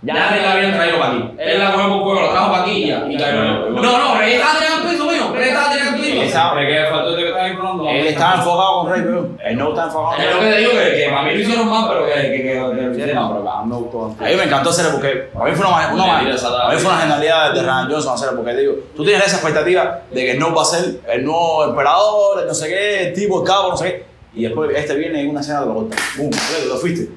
[0.00, 1.24] Ya él la habían traído para aquí.
[1.38, 3.04] Él la cogió por cuello, la trajo para aquí y ya.
[3.08, 3.70] Y cayó.
[3.70, 5.32] No, no, Rey estaba tirando el piso mío.
[5.34, 6.22] Rey estaba tirando piso.
[6.22, 7.88] estaba, ¿Pero qué faltó de que estás informando?
[7.88, 10.56] él estaba enfocado con Rey, pero él no está enfocado con Es lo que te
[10.58, 13.68] digo, que, que para mí lo hicieron mal, pero que, que, que, que a mí
[13.68, 14.14] me gustó.
[14.20, 17.00] A mí me encantó hacer porque a mí fue una, una, a mí fue una
[17.00, 20.62] genialidad de Ryan Johnson hacer porque digo, tú tienes esa expectativa de que no va
[20.62, 23.84] a ser el nuevo emperador, el no sé qué, el tipo, el cabo, no sé
[23.84, 26.30] qué, y después este viene en una escena de lo corta, boom,
[26.68, 27.08] lo fuiste.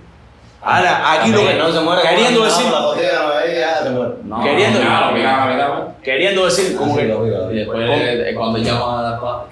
[0.64, 4.80] Ahora, aquí lo que, no se muere queriendo decir, se Queriendo-
[6.04, 7.08] queriendo decir, como que,
[7.54, 9.44] después, cuando llaman a la espada.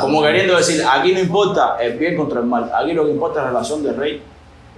[0.00, 3.40] como queriendo decir, aquí no importa el bien contra el mal, aquí lo que importa
[3.40, 4.22] es la relación de Rey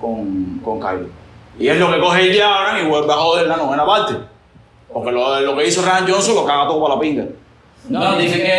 [0.01, 1.09] con, con Kylo.
[1.59, 4.15] Y es lo que coge ella ahora y vuelve a joder la novena parte.
[4.93, 7.25] Porque lo, lo que hizo Ryan Johnson lo caga todo para la pinga.
[7.89, 8.53] No, dicen que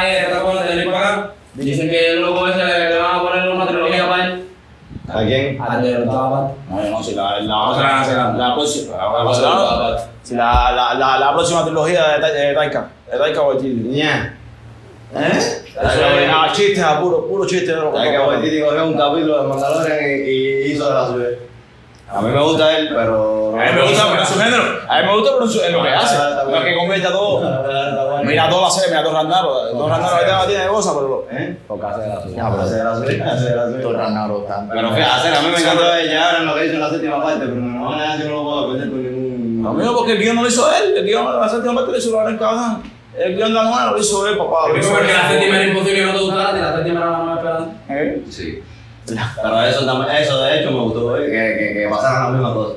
[0.00, 1.30] ahí de esta cosa de ir para acá.
[1.54, 4.42] Dicen que el loco ese le, le van a poner una trilogía para él.
[5.16, 5.58] ¿A quién?
[6.06, 6.54] No,
[6.90, 11.18] no, si la, la, Vamos a la- la- la próxima, la, si la, la, la,
[11.18, 13.88] la próxima trilogía de, Ta- de Taika, de Taika Waititi.
[13.88, 14.38] Ña.
[15.14, 15.38] ¿Eh?
[15.38, 19.48] Eso es ah, chiste, ah, puro, puro chiste lo Taika Waititi cogió un capítulo de
[19.48, 21.26] Mandalorian y, y hizo de la suya.
[22.08, 23.54] A mí me gusta él, pero...
[23.58, 24.62] A mí me gusta, pero en su género.
[24.88, 26.16] A mí me gusta, pero en, lo que hace.
[26.48, 27.40] No es que convierta todo.
[28.26, 29.48] Mira toda la serie, mira todo Randaro.
[29.70, 31.26] Todo Randaro ahorita tiene cosas, pero.
[31.32, 31.56] ¿Eh?
[31.68, 32.36] Toca hacer la suya.
[32.36, 33.98] Ya, pero hace de la suya, hace de la Todo suya.
[33.98, 34.68] Ranaro tan.
[34.68, 36.90] Pero fíjate, hacer, a mí me encanta ella ahora en lo que hizo en la
[36.90, 39.76] séptima parte, pero no van a decir que no lo puedo aprender por ningún...
[39.76, 40.96] Mío porque el guion no lo hizo él.
[40.96, 42.82] El guion de la séptima parte lo hizo Loren Cabazán.
[43.18, 44.56] El guion de la nueva lo hizo él, papá.
[44.68, 47.36] Porque la séptima era imposible que no te gustara y la séptima era la más
[47.38, 47.66] esperada.
[47.88, 48.22] ¿Eh?
[48.30, 48.62] Sí.
[49.06, 51.26] Pero eso, también- eso de hecho me gustó, ¿eh?
[51.26, 52.76] que, que, que pasaran las mismas cosas.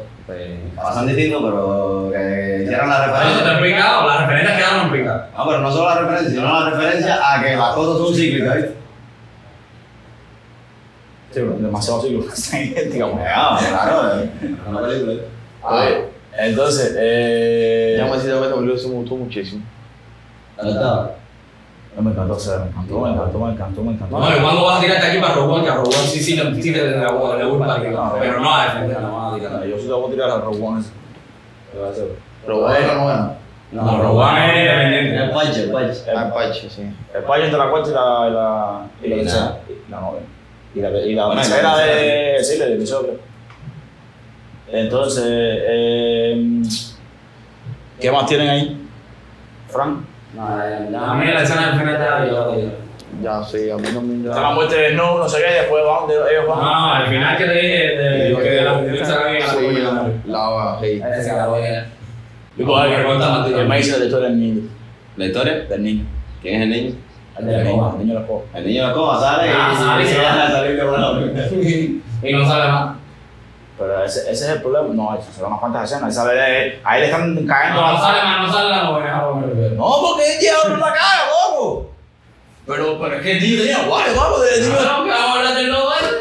[0.76, 3.52] Pasan distintos, pero que hicieran la referencia.
[3.52, 5.30] explica, las referencias quedaron picadas.
[5.38, 8.56] No, pero no solo la referencia, sino la referencia a que las cosas son cíclicas,
[8.56, 8.74] ¿viste?
[11.32, 12.02] Sí, pero demasiado.
[12.34, 13.20] Sí, digamos.
[13.24, 14.30] Ah, claro, eh.
[14.68, 15.14] una película.
[15.14, 15.26] ¿eh?
[15.64, 17.96] A ver, entonces, eh.
[17.98, 19.64] Ya me sido que me gustó muchísimo.
[20.58, 21.04] Estaba.
[21.04, 21.19] No,
[21.98, 24.20] me encantó, o sea, me encantó, me encantó, me encantó, me encantó.
[24.20, 26.62] No, y cuando vas a tirarte aquí para Rowan, que a Rowan sí, sí, le-
[26.62, 27.12] sí, le le- le
[27.46, 28.16] voy para arriba.
[28.20, 29.66] Pero no a defender, no vas a tirar.
[29.66, 30.92] Yo sí te voy a tirar a Rogue One ese.
[32.46, 33.34] Pero bueno, no bueno.
[33.72, 35.24] No, Rowan es independiente.
[35.24, 36.02] El Pache, el Pache.
[36.16, 36.84] Ah, Pache, sí.
[37.14, 38.28] El payo entre la cuarta y la,
[39.04, 39.58] y la, y la la-
[39.90, 40.26] la novena.
[40.74, 42.44] Y la, y la Bueno, tercera la de.
[42.44, 43.20] Sí, la de episodio.
[44.72, 46.62] Entonces, eh,
[48.00, 48.88] ¿qué más tienen ahí?
[49.68, 50.00] Frank.
[50.34, 52.56] No, a mí la escena del final ya yo
[53.24, 55.84] Ya, sí, a mí no me Está la muerte de Snow, no sé qué, después
[55.84, 56.60] van, de, ellos No, van.
[56.64, 59.72] no, al final que te dije de lo que la mujer se la Sí,
[60.28, 61.02] la, la, sí.
[61.20, 61.84] Ese cabrón es.
[62.58, 63.58] Y pues, Me cuenta Martín.
[63.58, 64.70] el me dice la historia del niño.
[65.18, 65.54] ¿La historia?
[65.68, 66.06] Del niño.
[66.42, 66.96] ¿Quién es el niño?
[67.40, 67.92] El de la coba.
[67.94, 68.42] El niño de la escoba.
[68.54, 70.46] El niño de la coba sale Ah, y y se va.
[70.46, 71.08] de salir de una
[72.30, 72.96] Y no sale más.
[73.78, 74.94] Pero ese, ese es el problema.
[74.94, 76.18] No, eso se van unas cuantas escenas.
[76.84, 79.24] Ahí, le están cayendo No, no sale más, no sale la novena,
[79.80, 79.90] lo.
[79.90, 81.90] No, porque diablo no la caga, loco.
[82.68, 84.74] Pero, pero es que el niño tenía guay, guapo, el niño.
[84.76, 86.16] No, que vamos a hablar del lobo ese,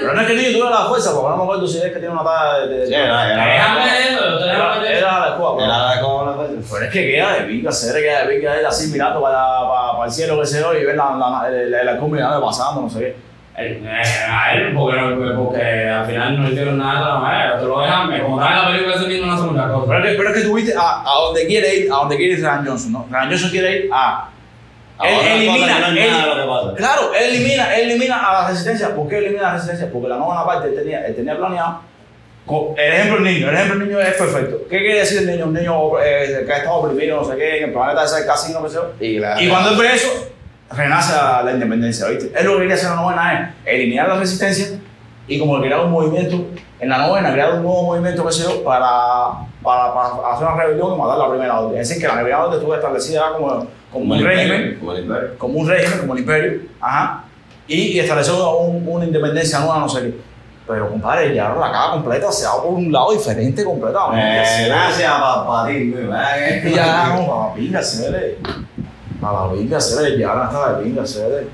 [0.00, 1.84] Pero no es que el niño tuviera la fuerza, porque no me acuerdo si es
[1.84, 2.68] que tiene una talla de.
[2.68, 3.44] de- Sí, era, era.
[3.46, 5.98] Déjame eso, Era, la Era la.
[6.70, 9.38] Pero es que queda de pica, se queda de pica él así mirando para,
[9.68, 12.40] para, para el cielo que se ve y ver la, la, la, la, la comunidad
[12.40, 13.16] pasando, no sé qué.
[13.60, 13.82] Eh,
[14.30, 17.80] a él, porque, no- porque al final no hicieron nada de la manera, te lo
[17.80, 19.84] dejan, como tal en la película no hace muchas cosas.
[19.88, 22.32] Pero es que, pero es que tuviste a, a donde quiere ir, a donde quiere
[22.34, 23.06] ir Ryan Johnson, ¿no?
[23.10, 24.30] Ryan Johnson quiere ir a.
[25.00, 26.76] A Él cosa elimina, que no es él- nada lo que pasa.
[26.76, 28.94] Claro, él elimina, él elimina a la resistencia.
[28.96, 29.88] ¿Por qué elimina a la resistencia?
[29.92, 31.80] Porque la novena parte él tenía, él tenía planeado.
[32.78, 34.58] El ejemplo del niño, el ejemplo del niño es perfecto.
[34.70, 35.44] ¿Qué quiere decir el niño?
[35.46, 38.62] Un niño eh, que ha estado oprimido, no sé qué, en el planeta ese casino,
[38.62, 38.78] que sé.
[39.00, 40.08] Y, la, Y cuando él ve eso,
[40.70, 41.12] renace
[41.44, 42.32] la, independencia, ¿viste?
[42.38, 44.78] Él lo que quería hacer en la novena es eliminar la resistencia
[45.26, 46.44] y como crear un movimiento,
[46.80, 48.86] en la novena crear un nuevo movimiento, qué sé yo, para,
[49.62, 51.80] para, para hacer una rebelión y matar la primera orden.
[51.80, 55.38] Es decir, que la primera orden estuvo establecida como, como un régimen, Como el imperio.
[55.38, 57.24] como un régimen, como el imperio, ajá,
[57.66, 60.14] y, y estableció un- una independencia nueva, no sé qué.
[60.66, 64.42] Pero, compadre, ya la caga completa se va por un lado diferente completamente.
[64.42, 65.94] Eh, Gracias, papadín.
[65.94, 66.28] ¿verdad?
[66.62, 68.36] Y ya, no, pinga, se
[69.80, 70.18] se ve.
[70.18, 70.84] Ya no está de
[71.28, 71.46] ve.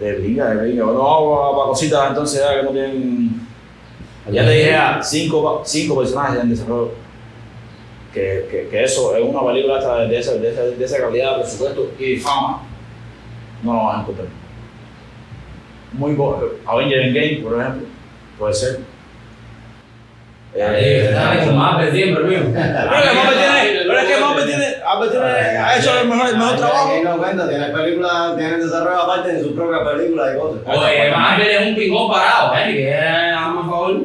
[0.00, 0.54] De de pinga.
[0.54, 3.48] Bueno, vamos para cositas entonces ya que no tienen.
[4.30, 6.92] Ya te dije a cinco, cinco personajes en desarrollo.
[8.12, 11.92] Que, que, que eso es una película de, esa, de, esa, de esa calidad, presupuesto
[11.98, 12.62] y fama.
[13.62, 14.28] No lo vas a encontrar.
[15.92, 16.42] Muy bueno.
[16.66, 17.86] Avenger Endgame, por ejemplo,
[18.38, 18.80] puede ser.
[20.54, 22.40] Eh, está con más de siempre, mío.
[22.52, 26.08] Pero es que Mbappé tiene, pero es que Mbappé tiene, Mbappé tiene, ha hecho el
[26.08, 26.92] mejor, el mejor trabajo.
[27.04, 30.60] No cuenta, tiene películas, tiene desarrollo aparte de sus propias películas y cosas.
[30.66, 32.74] Oye, más bien es un pingón parado, ¿eh?
[32.74, 33.96] Que hazme favor.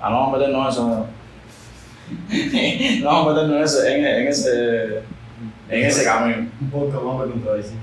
[0.00, 1.06] Ah, no vamos a meternos en eso.
[3.02, 5.02] No vamos a meternos en ese, en, en ese,
[5.68, 6.48] en ese camino.
[6.60, 7.74] Un poco más me contradice.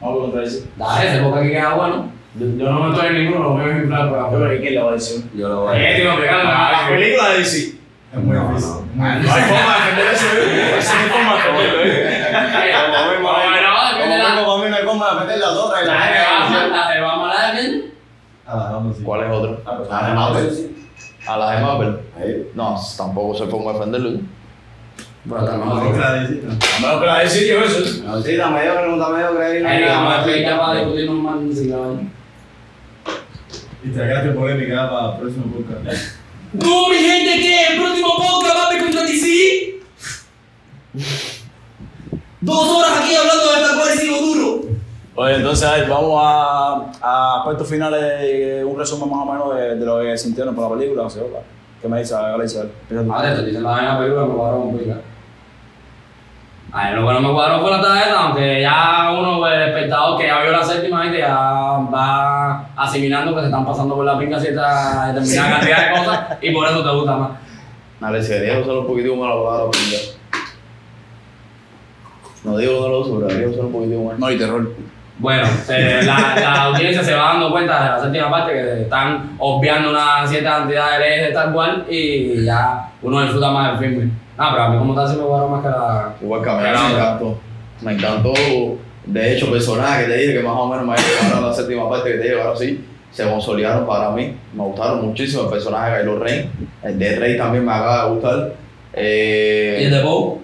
[0.00, 0.70] Vamos a contradecir.
[0.76, 2.12] Da ese, porque aquí queda bueno.
[2.38, 4.62] Yo, yo no me estoy en ninguno, lo voy a inflar por Yo la creo
[4.62, 5.24] que le va a decir.
[5.34, 7.74] Yo lo voy Oye, tío, pegando La película de DC.
[8.12, 8.79] Es muy difícil.
[9.00, 10.70] No hay forma de defender eso, ¿eh?
[10.70, 11.86] No hay forma de defenderlo, ¿eh?
[12.90, 12.96] No
[14.84, 15.96] forma de defender las otras y las
[16.70, 17.92] La vamos a la de sí.
[19.04, 19.58] ¿Cuál es de.
[21.26, 22.50] A la de.
[22.54, 24.10] No, tampoco se pongo a defenderlo.
[24.10, 24.20] ¿eh?
[25.24, 25.52] Bueno, de
[27.64, 27.84] eso.
[28.24, 28.52] Sí, medio
[29.32, 29.68] medio.
[29.68, 30.44] Ahí vamos a para.
[33.82, 36.19] Y tragaste polémica para el próximo podcast.
[36.52, 37.66] No, mi gente, ¿qué?
[37.74, 39.80] El próximo podcast va a ver contra DC.
[42.40, 44.60] Dos horas aquí hablando de esta cual sigo duro.
[45.14, 49.76] Oye, entonces a ver, vamos a, a aspectos finales, un resumen más o menos de,
[49.76, 51.08] de lo que sintieron por la película.
[51.10, 51.42] Sé, ¿verdad?
[51.80, 52.62] ¿Qué me dice Alicia?
[52.62, 53.08] Empieza tú.
[53.08, 55.00] Vale, te dicen la vaina película me cuadró un pica.
[56.72, 60.18] Ay, lo que no me cuadró fue la tarjeta, aunque ya uno, pues, el espectador
[60.20, 61.18] que ya vio la séptima, ¿viste?
[61.18, 66.20] ya va asimilando que se están pasando por la pinga cierta determinada cantidad de cosas
[66.40, 67.30] y por eso te gusta más.
[67.98, 69.70] Dale, si debería usar un poquitico más la palabra.
[72.44, 74.18] No digo que no lo uso, pero debería usar un poquitico más.
[74.18, 74.70] No, y terror.
[75.18, 79.32] Bueno, se- la, la audiencia se va dando cuenta de la séptima parte que están
[79.38, 83.90] obviando una cierta cantidad de leyes de tal cual y ya uno disfruta más del
[83.90, 84.10] filme.
[84.42, 86.14] Ah, pero a mí como tal se me cuadró más que la...
[86.22, 87.38] Igual que a mí me encantó.
[87.82, 88.32] Me encantó,
[89.04, 92.12] de hecho, personajes que te dije que más o menos me llegaron la séptima parte
[92.12, 94.34] que te dije, ahora sí, se consolidaron para mí.
[94.54, 96.50] Me gustaron muchísimo el personaje de Kylo Ren.
[96.82, 98.52] El de Rey también me acaba de gustar.
[98.94, 100.38] Eh, ¿Y el de Poe?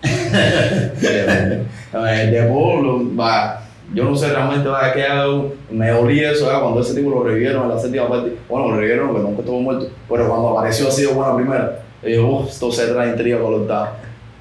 [0.02, 3.62] el de lo- va,
[3.94, 6.62] yo no sé realmente va, qué hago, me olí eso ¿verdad?
[6.62, 8.36] cuando ese tipo lo revivieron en la séptima parte.
[8.48, 12.14] Bueno, lo revivieron porque nunca estuvo muerto, pero cuando apareció así de buena primera, Y
[12.14, 13.90] yo, uff, esto se trae intriga con los dados.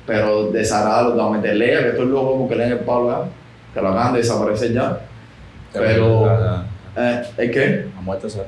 [0.06, 3.82] Pero desarado, los dados, meterle que esto es loco porque leen el Pablo ya, que
[3.82, 5.00] lo acaban de desaparecer ya.
[5.74, 6.28] Pero,
[6.96, 7.88] eh, ¿es qué?
[7.98, 8.48] A muerte, ¿sabes?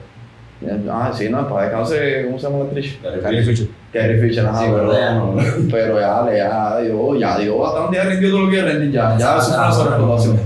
[0.91, 2.99] Ah, sí, no, para descansar, ¿cómo se llama la actriz?
[3.01, 3.67] Carrie Fisher.
[3.93, 5.35] Carrie Fisher, ajá, Sí, pero, pero ya no.
[5.71, 9.37] pero ya, ya, dio, ya dio bastante, ya rindió todo lo que rendir, ya, ya,
[9.37, 10.39] eso fue una sobrepoblación.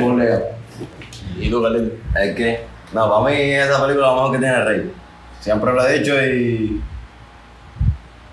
[0.00, 0.42] Con Lea.
[1.38, 1.94] ¿Y tú, Carlito?
[2.22, 2.60] Es que,
[2.94, 4.92] no, para mí esa película lo mejor que tiene Rey.
[5.40, 6.82] Siempre lo he dicho y.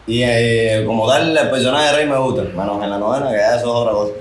[0.08, 3.38] Y eh, como tal, el personaje de Rey me gusta, menos en la novena, que
[3.38, 4.14] ya eso es otra cosa.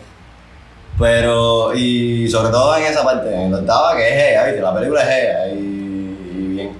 [0.98, 4.60] Pero, y sobre todo en esa parte, en la octava, que es ella, ¿viste?
[4.60, 6.76] La película es ella y, y bien.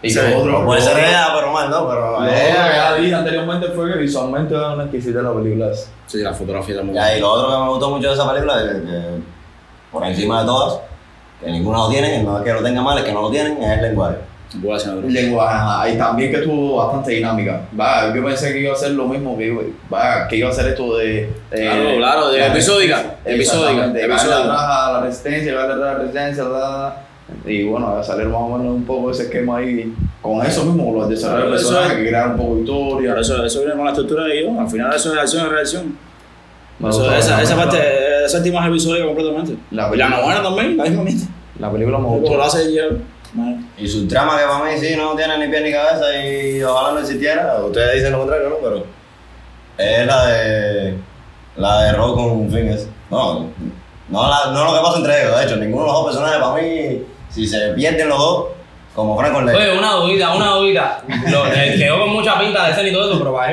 [0.00, 1.88] Y Sí, otro, No puede ser ella, pero mal, ¿no?
[1.88, 2.30] Pero lo otro
[3.02, 5.88] que anteriormente fue que visualmente era una exquisita la película esa.
[6.06, 6.94] Sí, la fotografía también.
[6.94, 9.02] Ya, y lo otro que me gustó mucho de esa película es que,
[9.90, 10.80] por encima de todas,
[11.42, 13.62] que ninguno lo tiene, no es que lo tenga mal, es que no lo tienen,
[13.62, 14.16] es el lenguaje.
[15.12, 17.62] Lenguaje, ajá, y también que estuvo bastante dinámica.
[17.78, 20.52] Va, yo pensé que iba a ser lo mismo, que iba, va, que iba a
[20.52, 21.22] ser esto de...
[21.22, 26.44] eh, Claro, claro, de episódica, episódica, atrás a la resistencia, atrás a la resistencia,
[27.46, 29.92] y bueno, va a salir más o menos un poco ese esquema ahí,
[30.22, 33.14] con eso mismo, los desarrollos de personajes, es- que crearon un poco de historia.
[33.20, 34.58] Eso, eso viene con la estructura de guion.
[34.58, 35.98] Al final eso es acción y reacción.
[36.78, 37.70] Eso- gustó, esa, esa gustó.
[37.70, 39.52] parte, esa última es episódica completamente.
[39.70, 41.26] La y la película- novena también, la misma mierda.
[41.58, 42.42] La película me Como lo gustó.
[42.42, 42.72] hace
[43.76, 46.92] Y su trama que para mí sí no tiene ni pie ni cabeza y ojalá
[46.92, 48.56] no existiera, ustedes dicen lo contrario, ¿no?
[48.62, 48.84] Pero
[49.78, 50.94] es la de
[51.56, 52.86] la de Rock con Fingers.
[53.10, 53.46] No,
[54.08, 56.40] no, la- no lo que pasa entre ellos, de hecho, ninguno de los dos personajes
[56.40, 58.44] para mí, si se pierden los dos,
[58.94, 59.56] como Frank con Ley.
[59.56, 61.02] Oye, una dudita, una dudita.
[61.28, 63.52] Lo, eh, quedó con mucha pinta de escena y todo eso, pero para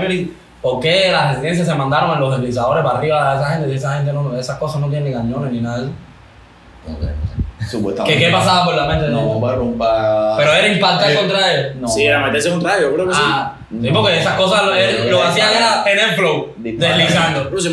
[0.62, 3.70] ¿por qué las residencias se mandaron en los deslizadores para arriba de esa gente?
[3.70, 5.92] Si esa gente no, esas cosas no tienen ni cañones ni nada de eso.
[7.70, 8.18] Supuestamente.
[8.20, 9.44] ¿Qué, qué pasaba por la mente de No, ellos?
[9.44, 9.88] va a romper.
[10.38, 11.76] Pero era impactar Eh, contra ellos.
[11.76, 11.88] No.
[11.88, 13.22] Sí, era meterse un traje, yo creo que sí.
[13.24, 17.50] Ah, sí, porque esas cosas lo, eh, lo hacían era tener flow, deslizando.
[17.50, 17.68] Pero si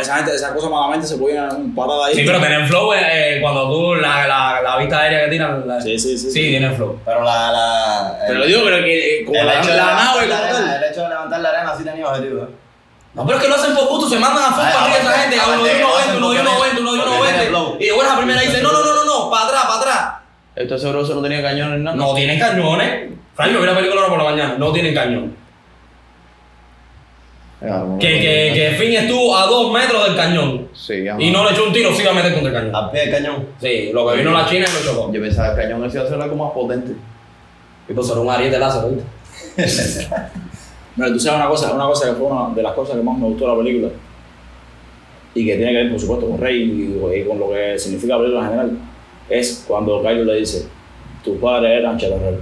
[0.00, 2.14] esa gente, esa cosa malamente se podía un parada ahí.
[2.14, 2.98] Sí, pero tener flow eh,
[3.36, 5.66] eh, cuando tú la, la, la vista aérea que tiran.
[5.66, 6.30] la- Sí, sí, sí.
[6.30, 6.98] Sí, tiene flow.
[7.04, 7.50] Pero la.
[7.52, 10.26] la Pero lo digo, pero que eh, como el la, hecho de la levantar nave
[10.28, 10.82] la como arena, tal.
[10.84, 12.48] el hecho de levantar la arena sí tenía objetivo, ¿eh?
[13.14, 15.12] No, pero es que lo hacen por gusto, se mandan a full para arriba esa
[15.20, 17.32] gente, uno de que lo 1.20, hacen uno de porque 1.20, uno de tiene- porque
[17.32, 17.48] tiene 1.20.
[17.48, 17.76] flow.
[17.78, 20.14] Y después la primera dice, no, no, no, no, no, para atrás, para atrás.
[20.56, 21.96] ¿Esto seguro eso no tenía cañones nada?
[21.96, 23.12] No tienen cañones.
[23.34, 25.36] Frank, yo vi la película ahora por la mañana, no tienen cañón.
[27.60, 31.52] Claro, Que, que, que Finn estuvo a dos metros del cañón Sí, y no le
[31.52, 32.74] echó un tiro, sí iba a meter contra el cañón.
[32.76, 33.46] Al pie del cañón.
[33.60, 35.12] Sí, lo que vino la China y lo chocó.
[35.12, 36.92] Yo pensaba que el cañón ese iba a ser algo más potente.
[37.88, 40.08] Y pues era un ariete láser, ¿viste?
[40.96, 43.18] Mira, tú sabes una cosa, una cosa que fue una de las cosas que más
[43.18, 43.88] me gustó de la película
[45.34, 48.14] y que tiene que ver, por supuesto, con Rey y, y con lo que significa
[48.14, 48.78] la película en general,
[49.28, 50.68] es cuando Kylo le dice,
[51.24, 52.40] tus padres eran chatarreros.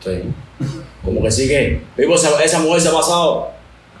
[0.00, 0.22] Sí.
[1.04, 1.80] Como que sí que,
[2.42, 3.50] esa mujer se ha pasado,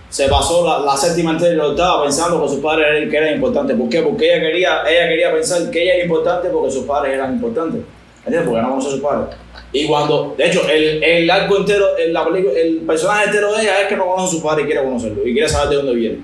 [0.08, 3.16] se pasó la, la séptima entera y la octava pensando que sus padres eran, que
[3.16, 3.76] eran importantes.
[3.76, 4.02] ¿Por qué?
[4.02, 7.82] Porque ella quería, ella quería pensar que ella era importante porque sus padres eran importantes.
[8.24, 8.48] ¿Entiendes?
[8.48, 9.36] Porque no conoce a sus padres.
[9.72, 13.82] Y cuando, de hecho, el, el arco entero, el, la el personaje entero de ella
[13.82, 15.94] es que no conoce a sus padres y quiere conocerlo y quiere saber de dónde
[15.94, 16.18] viene.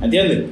[0.00, 0.44] ¿Entiendes?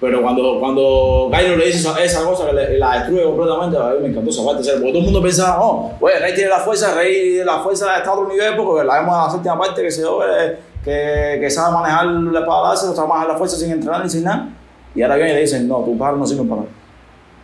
[0.00, 4.08] Pero cuando, cuando le dice esa, esa cosa que la destruye completamente, a mí me
[4.08, 4.62] encantó esa parte.
[4.70, 8.10] Porque todo el mundo pensaba, oh, pues Rey tiene la fuerza, Rey la fuerza está
[8.10, 11.50] a otro nivel porque la vemos en la séptima parte que se ve que, que
[11.50, 14.48] sabe manejar la espada láser, sabe manejar la fuerza sin entrenar ni sin nada.
[14.94, 16.72] Y ahora viene y le dicen, no, tus padres no sirven para nada.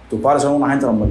[0.09, 1.09] Tus padres son una gente normal.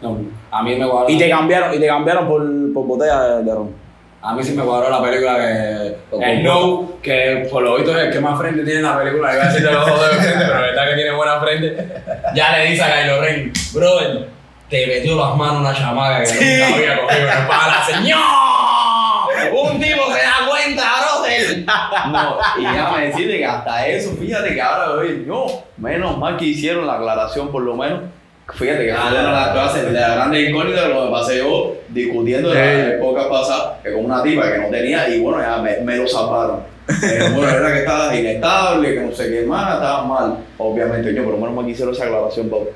[0.00, 0.18] No,
[0.54, 1.10] a mí me cuadró.
[1.10, 3.74] Y te cambiaron, y te cambiaron por, por botella de, de ron.
[4.22, 5.96] A mí sí me cuadró la película que.
[6.12, 9.34] El No, que por lo visto es el que más frente tiene en la película.
[9.34, 11.88] Iba a decir de los dos de frente, pero verdad que tiene buena frente.
[12.36, 14.28] Ya le dice a Kylo Ren, brother,
[14.70, 17.84] te metió las manos una chamaca que nunca había cogido en el pala.
[17.84, 18.18] ¡Señor!
[19.52, 21.64] Un tipo se da cuenta, brother.
[22.12, 25.46] No, y déjame decirte que hasta eso, fíjate que ahora no,
[25.76, 28.02] menos mal que hicieron la aclaración por lo menos.
[28.52, 32.50] Fíjate que de las clases de la grande incógnita de lo que pasé yo discutiendo
[32.50, 35.80] en la época pasada que con una tipa que no tenía y bueno, ya me,
[35.80, 36.60] me lo salvaron.
[36.88, 41.24] Eh, bueno, era que estaba inestable, que no sé qué más, estaba mal, obviamente yo,
[41.24, 42.68] pero menos mal que hicieron esa aclaración, Bob.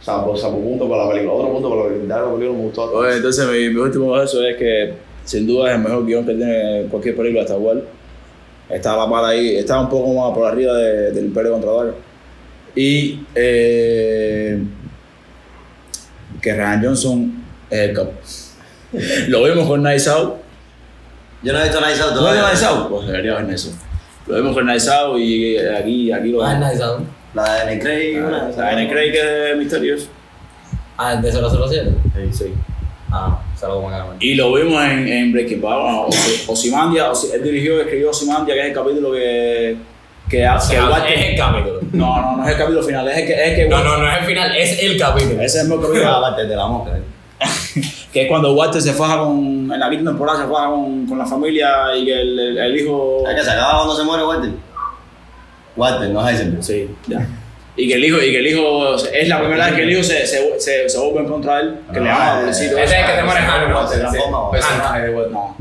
[0.00, 2.82] Salvo, salvo punto para la película, otro punto para la película, la película me gustó.
[2.92, 6.34] Oye, entonces mi, mi último verso es que sin duda es el mejor guion que
[6.34, 7.84] tiene cualquier película hasta igual.
[8.68, 11.94] Está la pala ahí, está un poco más por arriba de- del Imperio contra Dark.
[12.74, 14.58] Y eh,
[16.40, 18.12] que Ryan Johnson es el capo.
[19.28, 20.34] Lo vimos con Nice Out.
[21.42, 22.50] Yo no he visto Nice Out ¿Tú ves todavía.
[22.52, 22.88] Nice Out?
[22.90, 23.76] Pues debería ver Nice Out.
[24.26, 26.68] Lo vimos con Nice Out y aquí, aquí lo Ah, vemos.
[26.72, 27.20] nice, ¿no?
[27.34, 28.18] La de Nick Craig.
[28.58, 30.08] Ah, en el Craig que es misterioso.
[30.96, 31.90] Ah, de 007.
[32.14, 32.54] Sí, sí.
[33.12, 34.16] Ah, Se lo comieron.
[34.20, 35.80] Y lo vimos en, en Breaking Bad.
[35.82, 39.76] Bueno, Osi- Osimandia, Osi- él dirigió y escribió Osimandia, que es el capítulo que.
[40.30, 41.80] Que, hace que Walter- es el capítulo.
[41.92, 43.32] No, no, no es el capítulo final, es el que.
[43.34, 45.42] Es el que No, no, no es el final, es el capítulo.
[45.42, 46.08] Ese es el capítulo.
[46.08, 46.96] aparte de la mosca.
[46.96, 47.02] ¿eh?
[48.12, 49.70] que es cuando Walter se faja con.
[49.72, 52.80] En la quinta temporada se faja con, con la familia y que el, el, el
[52.80, 53.24] hijo.
[53.28, 54.50] Es que se acaba cuando se muere Walter.
[55.76, 56.62] Walter, no es Heisenberg.
[56.64, 57.26] Sí, ya.
[57.76, 60.02] Y que el hijo, y que el hijo, es la primera vez que el hijo
[60.02, 62.76] se, se, se, se vuelve en contra de él, que le Ah, llama eh, pobrecito.
[62.78, 63.88] ese es el que se muere Hank, ¿no?
[63.88, 64.38] Se transforma.
[64.38, 65.30] o- Walter.
[65.30, 65.56] No,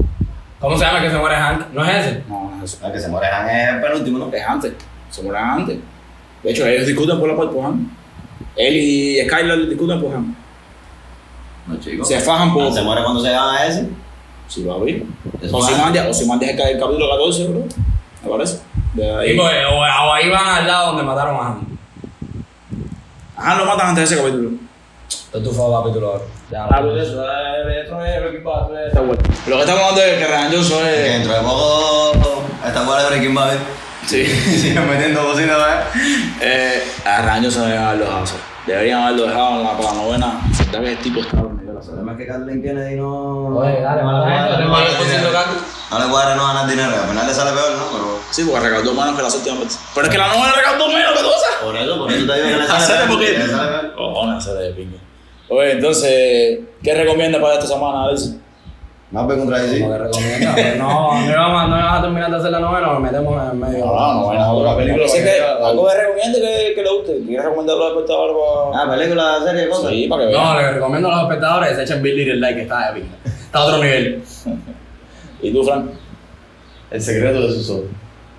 [0.60, 1.68] ¿Cómo se llama el que se muere Hank?
[1.74, 2.24] ¿No es ese?
[2.28, 2.86] no, no es eso.
[2.86, 4.34] El que se muere Han es el penúltimo, ¿no?
[4.34, 4.74] Es antes,
[5.10, 5.78] se mueren antes.
[6.43, 7.89] De hecho, ellos discuten por la parte por Han.
[8.55, 10.36] Él y Skylar discuten por Han.
[11.68, 12.07] No, chicos.
[12.07, 12.68] Se fajan por.
[12.68, 13.88] Ah, Se muere cuando se gana ese.
[14.47, 15.03] Sí, va a ver.
[15.41, 17.66] Eso Osimandia, Osimandia es el el capítulo 14, bro.
[18.24, 18.60] Me parece.
[18.95, 19.32] De ahí.
[19.32, 21.64] Y pues, o, o ahí van al lado donde mataron a Hank.
[23.38, 24.51] Han lo matan antes de ese capítulo.
[25.32, 26.23] Entonces tú fue al capítulo ahora.
[26.51, 29.19] Ya, Claro, eso, eh, esto no es Breaking Bad, esto es Star Wars.
[29.47, 31.13] Lo que estamos hablando es que Ryan Johnson Que es.
[31.13, 33.53] dentro de poco esta cual de Breaking Bad.
[34.07, 34.25] Sí.
[34.61, 36.01] Siguen metiendo cositas, ¿eh?
[36.41, 38.39] Eh, a Ryan Johnson deberían haberlo dejado hacer.
[38.65, 40.41] Deberían haberlo dejado en la, para la novena.
[40.71, 41.84] Ya que el tipo está de la El sala.
[41.84, 43.47] problema es que Carlin Kennedy no.
[43.57, 45.27] Oye, dale, mala gente, dale, mala gente.
[45.91, 46.91] No le cuadra no ganar dinero.
[46.91, 47.86] Al final le sale peor, ¿no?
[47.91, 48.19] Pero.
[48.32, 49.80] Sí, porque recaudó menos que las últimas veces.
[49.93, 51.55] Pero es que la novena recaudó menos que todas esas.
[51.63, 53.07] Por eso, por eso te digo que le sale peor.
[53.09, 53.95] porque- Le sale peor.
[53.95, 54.97] Cojones, hacer de pinga.
[55.50, 58.36] Oye, entonces, ¿qué recomiendas para esta semana, Alex?
[59.12, 59.82] Más bien contradecir.
[59.82, 63.02] Como que recomienda, pues no, no no íbamos a terminar de hacer la novela, nos
[63.02, 63.86] metemos en medio.
[63.86, 67.20] No, no, bueno, una película Dice que algo que recomiende que, que le guste.
[67.26, 68.36] ¿Quieres recomendarlo a los espectadores
[68.72, 68.84] para.?
[68.84, 69.89] Ah, película, serie, cosas.
[69.89, 70.43] Sí, para que vean.
[70.43, 73.02] No, le recomiendo a los espectadores que se echen Bill Little Like que está de
[73.02, 73.16] pinga.
[73.26, 74.24] Está a otro nivel.
[75.41, 75.86] ¿Y tú, Frank?
[76.91, 77.86] El secreto de sus ojos.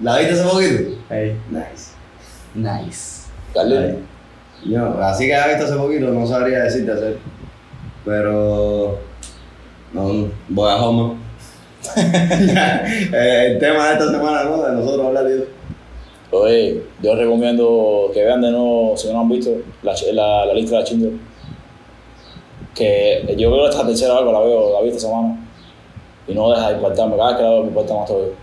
[0.01, 0.83] ¿La viste hace poquito?
[1.11, 1.37] Ey.
[1.51, 1.95] Nice.
[2.55, 3.29] Nice.
[3.55, 3.99] Carly.
[4.65, 7.19] Yo, así que la he visto hace poquito, no sabría decirte hacer.
[8.05, 8.99] Pero.
[9.93, 11.17] No, voy a Homer.
[13.13, 14.63] Eh, el tema de esta semana, ¿no?
[14.63, 15.45] De nosotros hablar de eso.
[16.33, 19.51] Oye, yo recomiendo que vean de nuevo, si no han visto,
[19.83, 21.13] la, la, la lista de Schindler.
[22.75, 25.37] Que yo veo esta tercera algo, la veo, la vi esta semana.
[26.29, 28.35] Y no deja de impactarme, cada vez que la veo me impacta más todavía.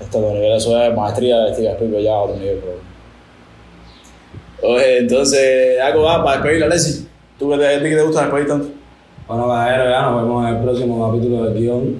[0.00, 2.91] Esto de nivel, eso es maestría de Steven Spielberg ya a otro nivel, pero...
[4.62, 7.08] Oye, entonces, algo va para despedirla, Alessi.
[7.38, 8.68] ¿Tú que te, que te gusta despedir tanto?
[9.26, 11.98] Bueno, caballeros, ya nos vemos en el próximo capítulo del guion.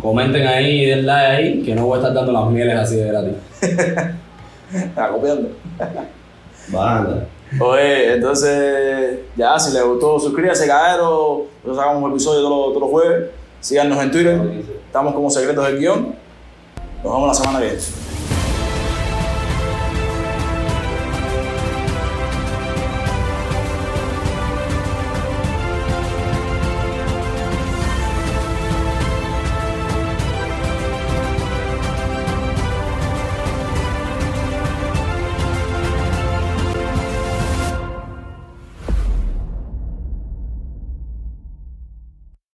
[0.00, 2.96] Comenten ahí y den like ahí, que no voy a estar dando las mieles así
[2.96, 3.34] de gratis.
[4.74, 5.50] Está copiando.
[6.72, 7.26] Banda.
[7.60, 11.46] Oye, entonces, ya, si les gustó, suscríbase, cadero.
[11.62, 13.30] Nosotros sacamos un episodio todos los, todos los jueves.
[13.60, 14.40] Síganos en Twitter.
[14.86, 16.14] Estamos como Secretos del Guión.
[17.04, 18.01] Nos vemos la semana que viene.